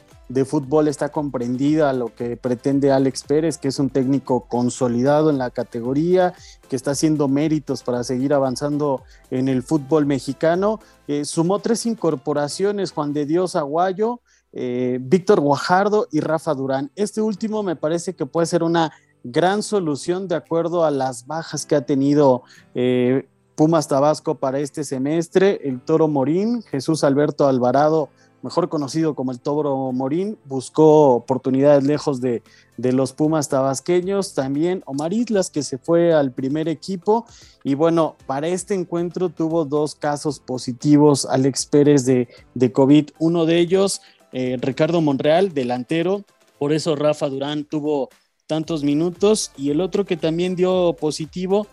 [0.47, 5.51] fútbol está comprendida, lo que pretende Alex Pérez, que es un técnico consolidado en la
[5.51, 6.33] categoría,
[6.71, 10.81] que está haciendo méritos para seguir avanzando en el fútbol mexicano.
[11.07, 14.23] Eh, sumó tres incorporaciones, Juan de Dios Aguayo,
[14.55, 16.90] eh, Víctor Guajardo y Rafa Durán.
[16.97, 18.93] Este último me parece que puede ser una
[19.25, 22.43] gran solución de acuerdo a las bajas que ha tenido
[22.75, 25.61] eh, Pumas Tabasco para este semestre.
[25.65, 28.11] El Toro Morín, Jesús Alberto Alvarado,
[28.43, 32.43] mejor conocido como el Toro Morín, buscó oportunidades lejos de,
[32.77, 34.35] los Pumas tabasqueños.
[34.35, 37.27] También Omar Islas, que se fue al primer equipo.
[37.63, 43.11] Y bueno, para este encuentro tuvo dos casos positivos, Alex Pérez de, de COVID.
[43.19, 44.03] Uno de ellos
[44.37, 46.25] eh, Ricardo Monreal, delantero.
[46.59, 48.11] Por eso Rafa Durán tuvo
[48.47, 49.53] tantos minutos.
[49.57, 51.67] Y el otro que también dio positivo,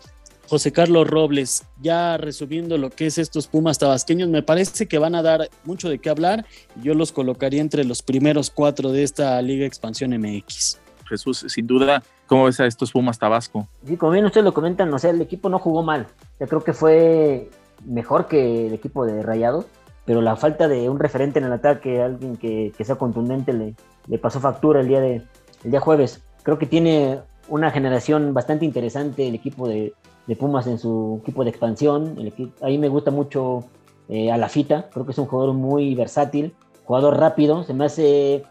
[0.48, 1.64] José Carlos Robles.
[1.80, 5.88] Ya resumiendo lo que es estos Pumas tabasqueños, me parece que van a dar mucho
[5.88, 6.46] de qué hablar.
[6.82, 10.78] Yo los colocaría entre los primeros cuatro de esta Liga Expansión MX.
[11.08, 13.68] Jesús, sin duda, ¿cómo ves a estos Pumas Tabasco?
[13.86, 16.06] Sí, como bien ustedes lo comentan, o sea, el equipo no jugó mal.
[16.40, 17.50] Yo creo que fue
[17.84, 19.66] mejor que el equipo de Rayados,
[20.06, 23.74] pero la falta de un referente en el ataque, alguien que, sea contundente, le,
[24.06, 25.22] le, pasó factura el día, de,
[25.64, 26.22] el día jueves.
[26.42, 29.94] Creo que tiene una generación bastante interesante el equipo de,
[30.26, 32.16] de Pumas en su equipo de expansión.
[32.18, 33.64] El equipo, ahí me gusta mucho
[34.08, 37.84] eh, a la fita, creo que es un jugador muy versátil, jugador rápido, se me
[37.84, 38.44] hace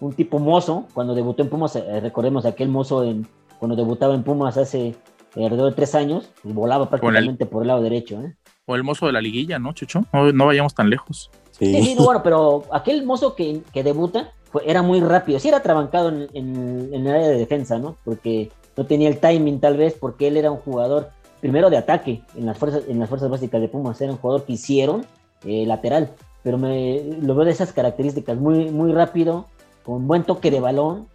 [0.00, 0.86] un tipo mozo.
[0.94, 3.26] Cuando debutó en Pumas, eh, recordemos aquel mozo en,
[3.58, 4.94] cuando debutaba en Pumas hace
[5.36, 8.20] alrededor de tres años, volaba prácticamente por el lado derecho.
[8.22, 8.34] ¿eh?
[8.66, 10.04] O el mozo de la liguilla, ¿no, Chucho?
[10.12, 11.30] No, vayamos tan lejos.
[11.50, 14.32] Sí, sí, bueno, pero aquel mozo que, que debuta
[14.64, 17.96] era muy rápido, sí era trabancado en, en, el área de defensa, ¿no?
[18.04, 22.22] Porque no tenía el timing tal vez, porque él era un jugador primero de ataque
[22.36, 25.04] en las fuerzas, en las fuerzas básicas de Pumas, era un jugador que hicieron
[25.44, 26.10] eh, lateral,
[26.42, 29.46] pero me, lo veo de esas características, muy, muy rápido,
[29.82, 31.06] con buen toque de balón,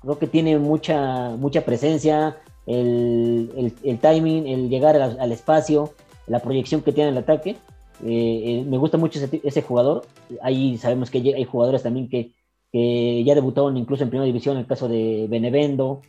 [0.00, 5.94] creo que tiene mucha, mucha presencia, el, el, timing, el llegar al, espacio,
[6.26, 7.56] la proyección que tiene en el ataque.
[8.04, 10.04] Eh, eh, me gusta mucho ese, jugador.
[10.42, 12.32] Ahí sabemos que hay jugadores también que,
[12.72, 16.00] que, ya debutaron incluso en primera división, el caso de Benevendo,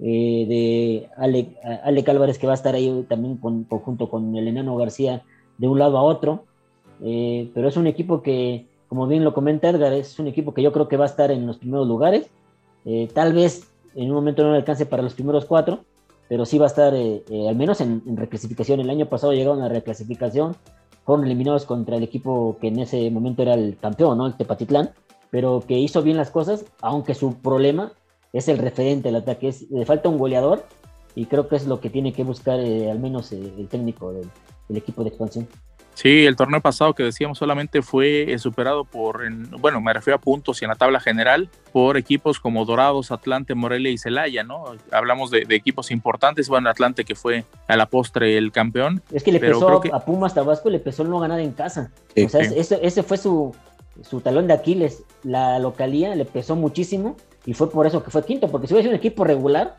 [0.00, 4.48] eh, de Ale, Ale Álvarez que va a estar ahí también con, junto con el
[4.48, 5.22] enano García
[5.58, 6.44] de un lado a otro.
[7.00, 10.72] pero es un equipo que, como bien lo comenta Edgar, es un equipo que yo
[10.72, 12.30] creo que va a estar en los primeros lugares.
[12.84, 15.84] Eh, tal vez en un momento no alcance para los primeros cuatro,
[16.28, 18.80] pero sí va a estar eh, eh, al menos en, reclasificación.
[18.80, 20.56] El año pasado llegaron a reclasificación,
[21.04, 24.26] fueron eliminados contra el equipo que en ese momento era el campeón, ¿no?
[24.26, 24.90] el Tepatitlán,
[25.30, 27.92] pero que hizo bien las cosas, aunque su problema
[28.32, 30.64] es el referente del ataque, es, le falta un goleador
[31.14, 35.02] y creo que es lo que tiene que buscar al menos el técnico del equipo
[35.02, 35.48] de expansión.
[35.98, 39.20] Sí, el torneo pasado que decíamos solamente fue eh, superado por,
[39.58, 43.56] bueno, me refiero a puntos y en la tabla general, por equipos como Dorados, Atlante,
[43.56, 44.66] Morelia y Celaya, ¿no?
[44.92, 49.02] Hablamos de, equipos importantes, bueno, Atlante que fue a la postre el campeón.
[49.10, 51.90] Es que le pesó a Pumas Tabasco, le pesó no ganar en casa.
[52.16, 53.52] o sea, ese, ese, fue su,
[54.02, 55.04] su talón de Aquiles.
[55.22, 58.84] La localía le pesó muchísimo y fue por eso que fue quinto, porque si hubiera
[58.84, 59.76] sido un equipo regular,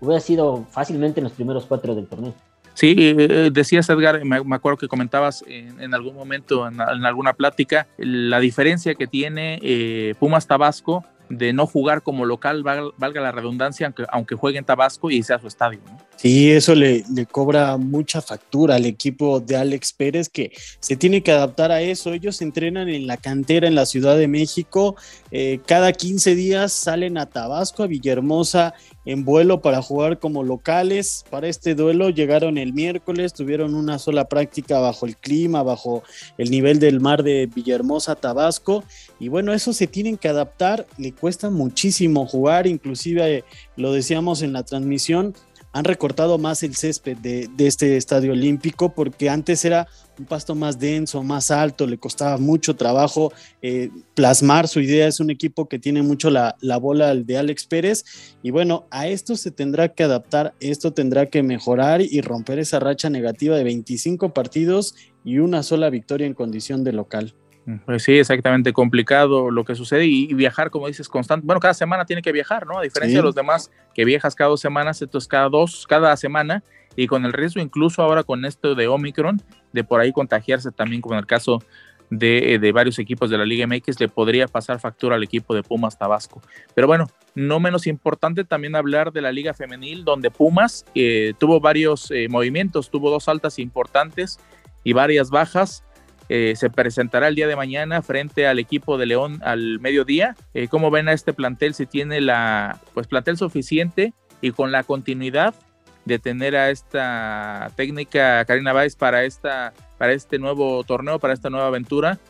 [0.00, 2.34] hubiera sido fácilmente en los primeros cuatro del torneo.
[2.74, 8.40] Sí, eh, decías Edgar, me, acuerdo que comentabas en, algún momento, en, alguna plática, la
[8.40, 14.04] diferencia que tiene eh, Pumas Tabasco de no jugar como local, valga, la redundancia, aunque,
[14.10, 15.80] aunque, juegue en Tabasco y sea su estadio.
[16.16, 21.22] Sí, eso le, le, cobra mucha factura al equipo de Alex Pérez, que se tiene
[21.22, 22.12] que adaptar a eso.
[22.12, 24.96] Ellos entrenan en la cantera en la Ciudad de México,
[25.30, 28.74] eh, cada 15 días salen a Tabasco, a Villahermosa,
[29.10, 31.24] en vuelo para jugar como locales.
[31.30, 36.04] Para este duelo llegaron el miércoles, tuvieron una sola práctica bajo el clima, bajo
[36.38, 38.84] el nivel del mar de Villahermosa, Tabasco.
[39.18, 43.44] Y bueno, eso se tienen que adaptar, le cuesta muchísimo jugar, inclusive eh,
[43.76, 45.34] lo decíamos en la transmisión,
[45.72, 49.86] han recortado más el césped de, este estadio olímpico porque antes era
[50.18, 55.06] un pasto más denso, más alto, le costaba mucho trabajo eh, plasmar su idea.
[55.06, 58.04] Es un equipo que tiene mucho la, la bola de Alex Pérez
[58.42, 62.80] y bueno, a esto se tendrá que adaptar, esto tendrá que mejorar y romper esa
[62.80, 67.34] racha negativa de 25 partidos y una sola victoria en condición de local.
[67.84, 71.46] Pues sí, exactamente complicado lo que sucede y, viajar, como dices, constante.
[71.46, 72.78] Bueno, cada semana tiene que viajar, ¿no?
[72.78, 76.64] A diferencia de los demás que viajas cada dos semanas, entonces cada dos, cada semana
[76.96, 79.40] y con el riesgo incluso ahora con esto de Omicron,
[79.72, 81.62] de por ahí contagiarse también como en el caso
[82.10, 85.62] de, de, varios equipos de la Liga MX, le podría pasar factura al equipo de
[85.62, 86.42] Pumas Tabasco.
[86.74, 91.60] Pero bueno, no menos importante también hablar de la Liga Femenil, donde Pumas eh, tuvo
[91.60, 94.40] varios eh, movimientos, tuvo dos altas importantes
[94.82, 95.84] y varias bajas.
[96.32, 100.36] Eh, se presentará el día de mañana frente al equipo de León al mediodía.
[100.54, 101.74] Eh, ¿Cómo ven a este plantel?
[101.74, 105.56] Si tiene la pues plantel suficiente y con la continuidad
[106.04, 111.50] de tener a esta técnica Karina Báez para esta para este nuevo torneo, para esta
[111.50, 112.20] nueva aventura,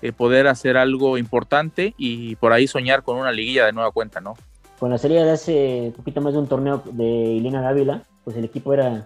[0.00, 4.22] eh, poder hacer algo importante y por ahí soñar con una liguilla de nueva cuenta,
[4.22, 4.36] ¿no?
[4.78, 8.44] Con la serie de hace poquito más de un torneo de Elena Dávila, pues el
[8.46, 9.04] equipo era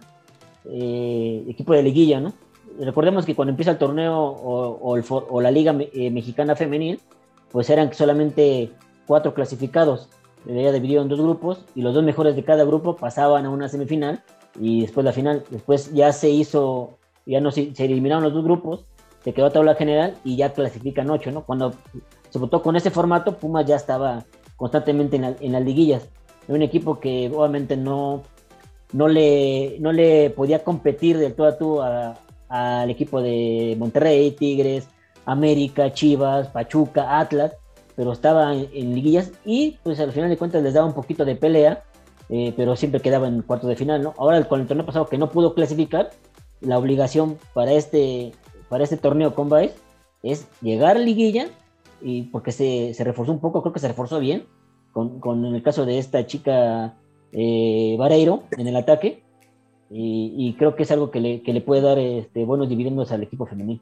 [0.65, 2.33] equipo de liguilla, ¿no?
[2.81, 7.01] Recordemos que cuando empieza el torneo o, la Liga eh, Mexicana Femenil,
[7.51, 8.73] pues eran solamente
[9.07, 10.09] cuatro clasificados,
[10.47, 13.69] ya dividido en dos grupos y los dos mejores de cada grupo pasaban a una
[13.69, 14.23] semifinal
[14.61, 15.45] y después la final.
[15.51, 18.85] Después ya se hizo, ya no se, eliminaron los dos grupos,
[19.23, 21.45] se quedó a tabla general y ya clasifican ocho, ¿no?
[21.45, 21.75] Cuando
[22.31, 24.25] se votó con ese formato, Pumas ya estaba
[24.57, 26.09] constantemente en, las liguillas.
[26.49, 28.23] un equipo que obviamente no,
[28.93, 31.81] no, le, no le podía competir del todo a tú
[32.49, 34.89] al equipo de Monterrey, Tigres,
[35.27, 37.53] América, Chivas, Pachuca, Atlas,
[37.97, 41.37] pero estaba en, liguillas y pues al final de cuentas les daba un poquito de
[41.37, 41.85] pelea,
[42.29, 44.15] eh, pero siempre quedaba en cuarto de final, ¿no?
[44.19, 46.11] Ahora con el torneo pasado que no pudo clasificar,
[46.61, 48.33] la obligación para este,
[48.69, 49.75] para este torneo con Baez
[50.23, 51.49] es llegar a liguilla
[52.01, 54.47] y porque se, se reforzó un poco, creo que se reforzó bien,
[54.93, 56.95] con, con el caso de esta chica
[57.33, 59.23] eh, Vareiro en el ataque,
[59.97, 63.23] y, creo que es algo que le, que le puede dar este, buenos dividendos al
[63.23, 63.81] equipo femenino.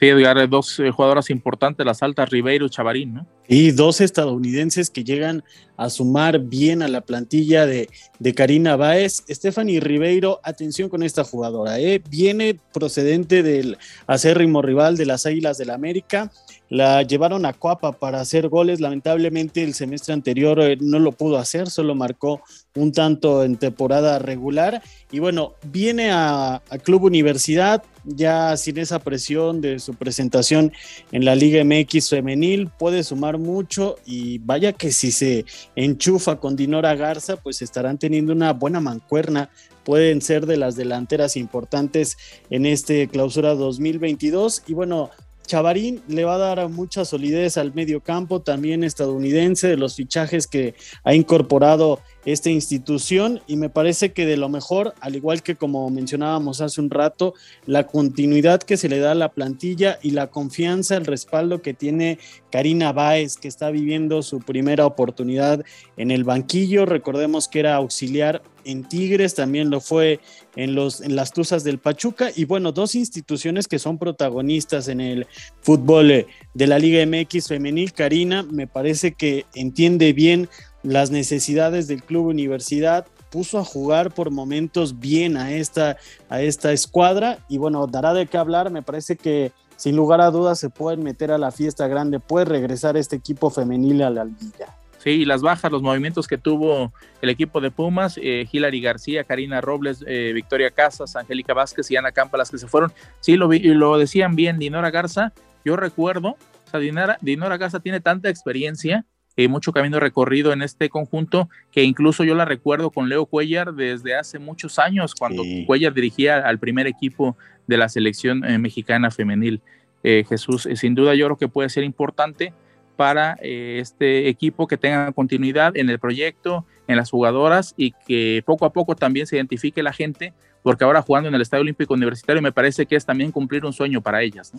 [0.00, 3.26] Sí, Edgar, dos eh, jugadoras importantes, las altas, Ribeiro y Chavarín, ¿no?
[3.46, 5.44] Y dos estadounidenses que llegan
[5.76, 7.88] a sumar bien a la plantilla de,
[8.18, 9.22] de Karina Báez.
[9.28, 12.02] Stephanie Ribeiro, atención con esta jugadora, ¿eh?
[12.10, 16.32] viene procedente del acérrimo rival de las Águilas del la América.
[16.72, 18.80] La llevaron a Coapa para hacer goles.
[18.80, 22.40] Lamentablemente el semestre anterior eh, no lo pudo hacer, solo marcó
[22.76, 24.82] un tanto en temporada regular.
[25.10, 30.72] Y bueno, viene a, Club Universidad, ya sin esa presión de su presentación
[31.10, 35.44] en la Liga MX femenil, puede sumar mucho y vaya que si se
[35.76, 39.50] enchufa con Dinora Garza, pues estarán teniendo una buena mancuerna.
[39.84, 42.16] Pueden ser de las delanteras importantes
[42.48, 44.62] en este clausura 2022.
[44.68, 45.10] Y bueno,
[45.52, 50.46] Chavarín le va a dar mucha solidez al medio campo, también estadounidense, de los fichajes
[50.46, 50.74] que
[51.04, 55.88] ha incorporado esta institución y me parece que de lo mejor, al igual que como
[55.90, 57.34] mencionábamos hace un rato,
[57.66, 61.74] la continuidad que se le da a la plantilla y la confianza, el respaldo que
[61.74, 62.18] tiene
[62.50, 65.64] Karina Báez, que está viviendo su primera oportunidad
[65.96, 66.86] en el banquillo.
[66.86, 70.20] Recordemos que era auxiliar en Tigres, también lo fue
[70.54, 75.00] en, los, en las Tuzas del Pachuca y bueno, dos instituciones que son protagonistas en
[75.00, 75.26] el
[75.60, 77.92] fútbol de la Liga MX femenil.
[77.92, 80.48] Karina me parece que entiende bien
[80.82, 85.96] las necesidades del club universidad, puso a jugar por momentos bien a esta,
[86.28, 90.30] a esta escuadra y bueno, dará de qué hablar, me parece que sin lugar a
[90.30, 94.24] dudas se pueden meter a la fiesta grande, puede regresar este equipo femenil a la
[94.24, 94.76] liga.
[94.98, 99.60] Sí, las bajas, los movimientos que tuvo el equipo de Pumas, eh, Hilary García, Karina
[99.60, 103.48] Robles, eh, Victoria Casas, Angélica Vázquez y Ana Campa, las que se fueron, sí, lo,
[103.50, 105.32] lo decían bien, Dinora Garza,
[105.64, 109.04] yo recuerdo, o sea, Dinora, Dinora Garza tiene tanta experiencia
[109.36, 113.74] eh, mucho camino recorrido en este conjunto, que incluso yo la recuerdo con Leo Cuellar
[113.74, 119.10] desde hace muchos años, cuando Cuellar dirigía al primer equipo de la selección eh, mexicana
[119.10, 119.60] femenil.
[120.02, 122.52] Eh, Jesús, sin duda yo creo que puede ser importante
[122.96, 128.66] para este equipo que tenga continuidad en el proyecto, en las jugadoras y que poco
[128.66, 132.42] a poco también se identifique la gente, porque ahora jugando en el Estadio Olímpico Universitario
[132.42, 134.52] me parece que es también cumplir un sueño para ellas.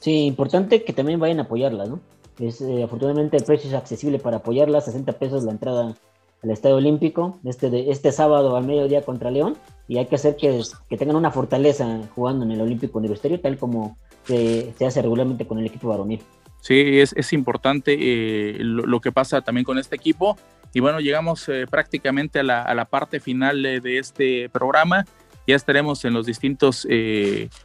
[0.00, 2.00] Sí, importante que también vayan a apoyarla, ¿no?
[2.38, 5.94] Es, eh, afortunadamente el precio es accesible para apoyarla, 60 pesos la entrada
[6.42, 9.56] al Estadio Olímpico este, de, este sábado al mediodía contra León
[9.88, 13.56] y hay que hacer que, que tengan una fortaleza jugando en el Olímpico Universitario tal
[13.56, 16.20] como se, se hace regularmente con el equipo varonil.
[16.60, 20.36] Sí, es, es importante eh, lo, que pasa también con este equipo.
[20.72, 25.04] Y bueno, llegamos eh, prácticamente a la, a la, parte final de este programa.
[25.46, 26.88] Ya estaremos en los distintos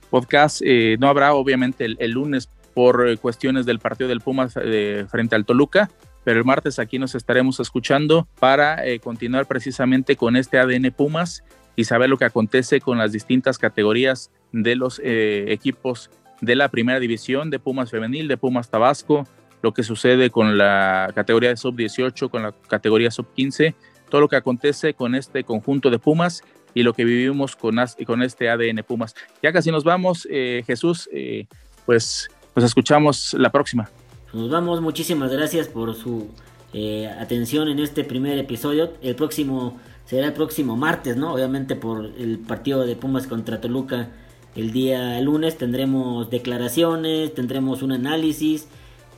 [0.09, 0.61] podcasts.
[0.99, 2.49] no habrá obviamente el, el lunes
[2.79, 5.89] por eh, cuestiones del partido del Pumas eh, frente al Toluca.
[6.23, 11.43] Pero el martes aquí nos estaremos escuchando para eh, continuar precisamente con este ADN Pumas
[11.75, 16.09] y saber lo que acontece con las distintas categorías de los equipos
[16.39, 19.27] de la primera división de Pumas Femenil, de Pumas Tabasco,
[19.61, 23.75] lo que sucede con la categoría de sub 18, con la categoría sub 15,
[24.09, 27.75] todo lo que acontece con este conjunto de Pumas y lo que vivimos con,
[28.05, 29.15] con este ADN Pumas.
[29.43, 30.25] Ya casi nos vamos,
[30.65, 31.09] Jesús,
[31.85, 33.89] pues nos escuchamos la próxima.
[34.33, 36.29] Nos vamos, muchísimas gracias por su
[36.73, 38.93] eh, atención en este primer episodio.
[39.01, 41.33] El próximo será el próximo martes, ¿no?
[41.33, 44.09] Obviamente por el partido de Pumas contra Toluca
[44.55, 48.67] el día lunes tendremos declaraciones, tendremos un análisis.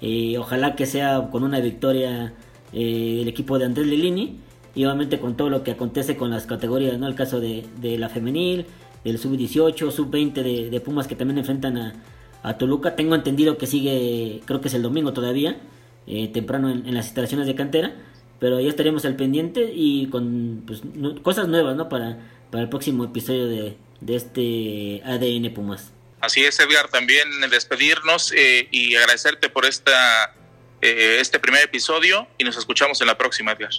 [0.02, 2.34] Eh, ojalá que sea con una victoria
[2.74, 4.40] eh, del equipo de Andrés Lilini
[4.76, 7.08] y obviamente con todo lo que acontece con las categorías, ¿no?
[7.08, 8.66] El caso de, la femenil,
[9.04, 11.94] del sub-18, sub-20 de, Pumas que también enfrentan a,
[12.44, 12.96] a Toluca.
[12.96, 15.60] Tengo entendido que sigue, creo que es el domingo todavía,
[16.08, 17.96] eh, temprano en, las instalaciones de cantera,
[18.40, 20.82] pero ya estaremos al pendiente y con pues,
[21.22, 21.90] cosas nuevas ¿no?
[21.90, 22.18] para,
[22.50, 25.92] para el próximo episodio de, de este ADN Pumas.
[26.20, 30.36] Así es, Edgar, también despedirnos eh, y agradecerte por esta,
[30.82, 33.72] eh, este primer episodio y nos escuchamos en la próxima, Edgar.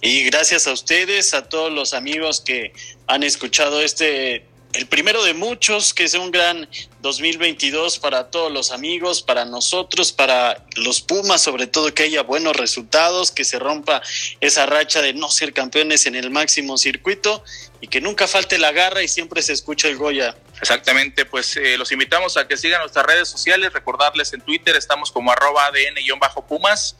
[0.00, 2.72] Y gracias a ustedes, a todos los amigos que
[3.06, 6.68] han escuchado este el primero de muchos, que sea un gran
[7.00, 12.56] 2022 para todos los amigos, para nosotros, para los Pumas, sobre todo que haya buenos
[12.56, 14.02] resultados, que se rompa
[14.40, 17.44] esa racha de no ser campeones en el máximo circuito
[17.80, 20.36] y que nunca falte la garra y siempre se escucha el Goya.
[20.60, 25.12] Exactamente, pues eh, los invitamos a que sigan nuestras redes sociales, recordarles en Twitter estamos
[25.12, 26.96] como arroba ADN-Pumas,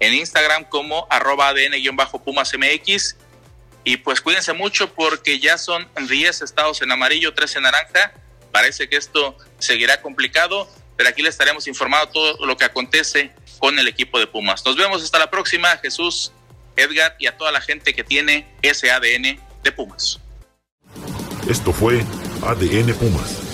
[0.00, 3.16] en Instagram como arroba ADN-Pumas MX
[3.84, 8.12] y pues cuídense mucho porque ya son 10 estados en amarillo, 3 en naranja.
[8.52, 13.78] Parece que esto seguirá complicado, pero aquí les estaremos informando todo lo que acontece con
[13.78, 14.64] el equipo de Pumas.
[14.64, 16.32] Nos vemos hasta la próxima, Jesús,
[16.76, 20.20] Edgar y a toda la gente que tiene ese ADN de Pumas.
[21.48, 22.04] Esto fue
[22.42, 23.47] ADN Pumas